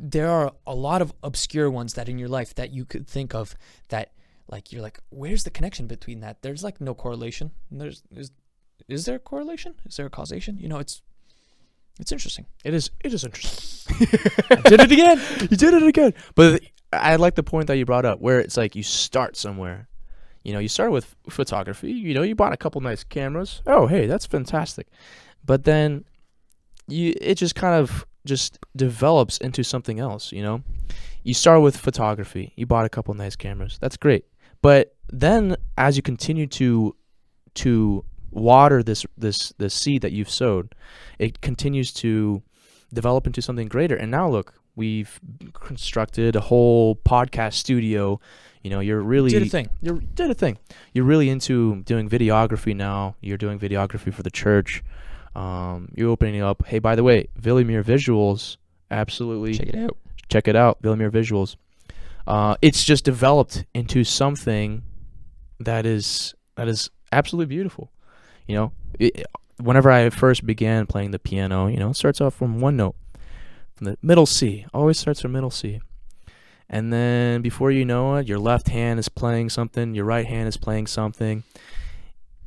[0.00, 3.34] there are a lot of obscure ones that in your life that you could think
[3.34, 3.54] of
[3.88, 4.12] that
[4.50, 6.42] like you're like, where's the connection between that?
[6.42, 7.52] There's like no correlation.
[7.70, 8.30] There's is
[8.86, 9.74] is there a correlation?
[9.86, 10.58] Is there a causation?
[10.58, 11.02] You know, it's
[11.98, 12.46] it's interesting.
[12.64, 12.90] It is.
[13.02, 14.06] It is interesting.
[14.64, 15.20] Did it again.
[15.50, 16.14] you did it again.
[16.34, 16.62] But
[16.92, 19.88] I like the point that you brought up, where it's like you start somewhere.
[20.44, 21.90] You know, you start with photography.
[21.90, 23.62] You know, you bought a couple nice cameras.
[23.66, 24.86] Oh, hey, that's fantastic.
[25.44, 26.04] But then
[26.86, 30.32] you, it just kind of just develops into something else.
[30.32, 30.62] You know,
[31.24, 32.52] you start with photography.
[32.56, 33.78] You bought a couple nice cameras.
[33.80, 34.24] That's great.
[34.62, 36.94] But then, as you continue to
[37.54, 40.74] to water this this this seed that you've sowed,
[41.18, 42.42] it continues to
[42.92, 43.96] develop into something greater.
[43.96, 45.20] And now look, we've
[45.52, 48.20] constructed a whole podcast studio.
[48.62, 49.68] You know, you're really Did a thing.
[49.80, 50.58] you did a thing.
[50.92, 53.16] You're really into doing videography now.
[53.20, 54.82] You're doing videography for the church.
[55.34, 56.66] Um, you're opening up.
[56.66, 58.56] Hey, by the way, Villamere Visuals,
[58.90, 59.96] absolutely Check it out.
[60.28, 61.56] check it out, Villamere Visuals.
[62.26, 64.82] Uh, it's just developed into something
[65.60, 67.90] that is that is absolutely beautiful.
[68.48, 69.24] You know, it,
[69.60, 72.96] whenever I first began playing the piano, you know, it starts off from one note,
[73.76, 74.66] from the middle C.
[74.74, 75.80] Always starts from middle C.
[76.68, 80.48] And then before you know it, your left hand is playing something, your right hand
[80.48, 81.44] is playing something.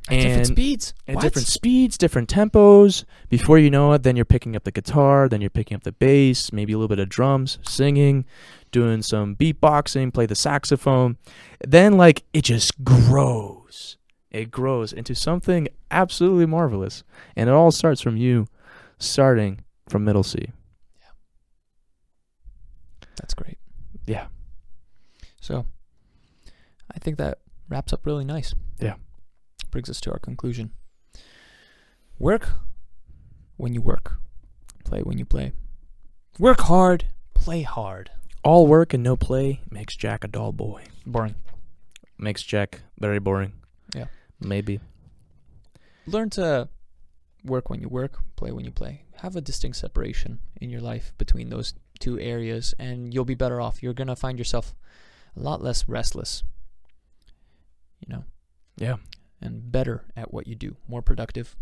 [0.08, 0.94] At different speeds.
[1.06, 1.22] at What?
[1.22, 3.04] different speeds, different tempos.
[3.28, 5.92] Before you know it, then you're picking up the guitar, then you're picking up the
[5.92, 8.24] bass, maybe a little bit of drums, singing,
[8.72, 11.18] doing some beatboxing, play the saxophone.
[11.64, 13.96] Then, like, it just grows.
[14.32, 17.04] It grows into something absolutely marvelous.
[17.36, 18.46] And it all starts from you
[18.98, 20.48] starting from middle C.
[21.00, 21.08] Yeah.
[23.16, 23.58] That's great.
[24.06, 24.26] Yeah.
[25.40, 25.66] So,
[26.94, 28.54] I think that wraps up really nice.
[28.80, 28.94] Yeah.
[29.70, 30.70] Brings us to our conclusion.
[32.18, 32.48] Work
[33.56, 34.18] when you work.
[34.84, 35.52] Play when you play.
[36.38, 38.10] Work hard, play hard.
[38.42, 40.84] All work and no play makes Jack a dull boy.
[41.04, 41.34] Boring.
[42.18, 43.52] Makes Jack very boring.
[44.44, 44.80] Maybe.
[46.06, 46.68] Learn to
[47.44, 49.02] work when you work, play when you play.
[49.16, 53.60] Have a distinct separation in your life between those two areas, and you'll be better
[53.60, 53.82] off.
[53.82, 54.74] You're going to find yourself
[55.36, 56.42] a lot less restless,
[58.00, 58.24] you know,
[58.76, 58.96] Yeah.
[59.40, 61.56] and better at what you do, more productive.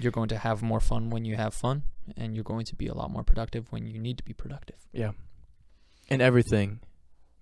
[0.00, 1.82] You're going to have more fun when you have fun,
[2.16, 4.86] and you're going to be a lot more productive when you need to be productive.
[4.92, 5.12] Yeah.
[6.08, 6.80] And everything,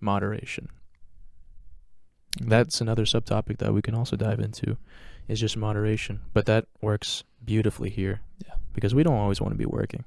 [0.01, 0.69] moderation.
[2.41, 4.77] That's another subtopic that we can also dive into,
[5.29, 6.21] is just moderation.
[6.35, 8.21] But that works beautifully here.
[8.47, 8.55] Yeah.
[8.75, 10.05] Because we don't always want to be working.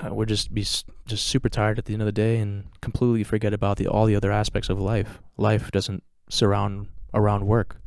[0.00, 3.24] Uh, we're just be just super tired at the end of the day and completely
[3.24, 5.20] forget about the all the other aspects of life.
[5.36, 7.80] Life doesn't surround around work.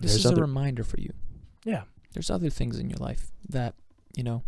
[0.00, 1.12] This There's is other- a reminder for you.
[1.64, 1.82] Yeah.
[2.12, 3.74] There's other things in your life that,
[4.16, 4.42] you know,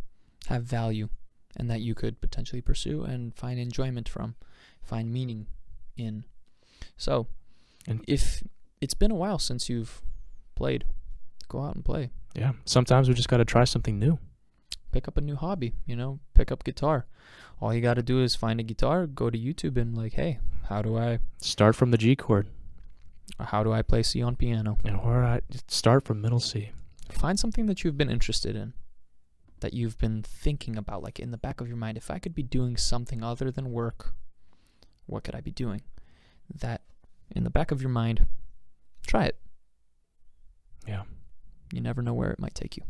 [0.46, 1.08] have value
[1.56, 4.34] and that you could potentially pursue and find enjoyment from,
[4.82, 5.46] find meaning
[5.96, 6.24] in.
[6.96, 7.28] So,
[7.86, 8.42] And- if
[8.80, 10.02] it's been a while since you've
[10.54, 10.84] played,
[11.48, 12.10] go out and play.
[12.34, 12.52] Yeah.
[12.64, 14.18] Sometimes we just got to try something new.
[14.90, 17.06] Pick up a new hobby, you know, pick up guitar.
[17.60, 20.38] All you got to do is find a guitar, go to YouTube and like, "Hey,
[20.68, 22.48] how do I Start from the G chord.
[23.38, 26.70] how do I play C on piano?" And or I start from middle C.
[27.10, 28.72] find something that you've been interested in
[29.60, 32.34] that you've been thinking about like in the back of your mind if i could
[32.34, 34.12] be doing something other than work
[35.06, 35.82] what could i be doing
[36.52, 36.80] that
[37.34, 38.26] in the back of your mind
[39.06, 39.36] try it
[40.86, 41.02] Yeah.
[41.72, 42.82] you never know where it might take you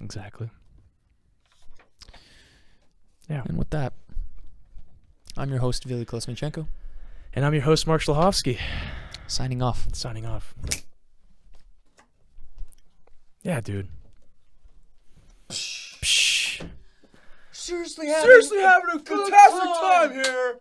[0.00, 0.50] Exactly.
[3.28, 3.42] Yeah.
[3.46, 3.92] and with that
[5.36, 6.66] i'm your host Vili Kolesnichenko,
[7.34, 8.58] And I'm your host, Mark Schlahovsky.
[9.26, 10.54] signing off Signing off.
[13.42, 13.88] Yeah, dude.
[15.48, 16.64] Psh.
[17.50, 20.58] Seriously having, Seriously having a fantastic time here.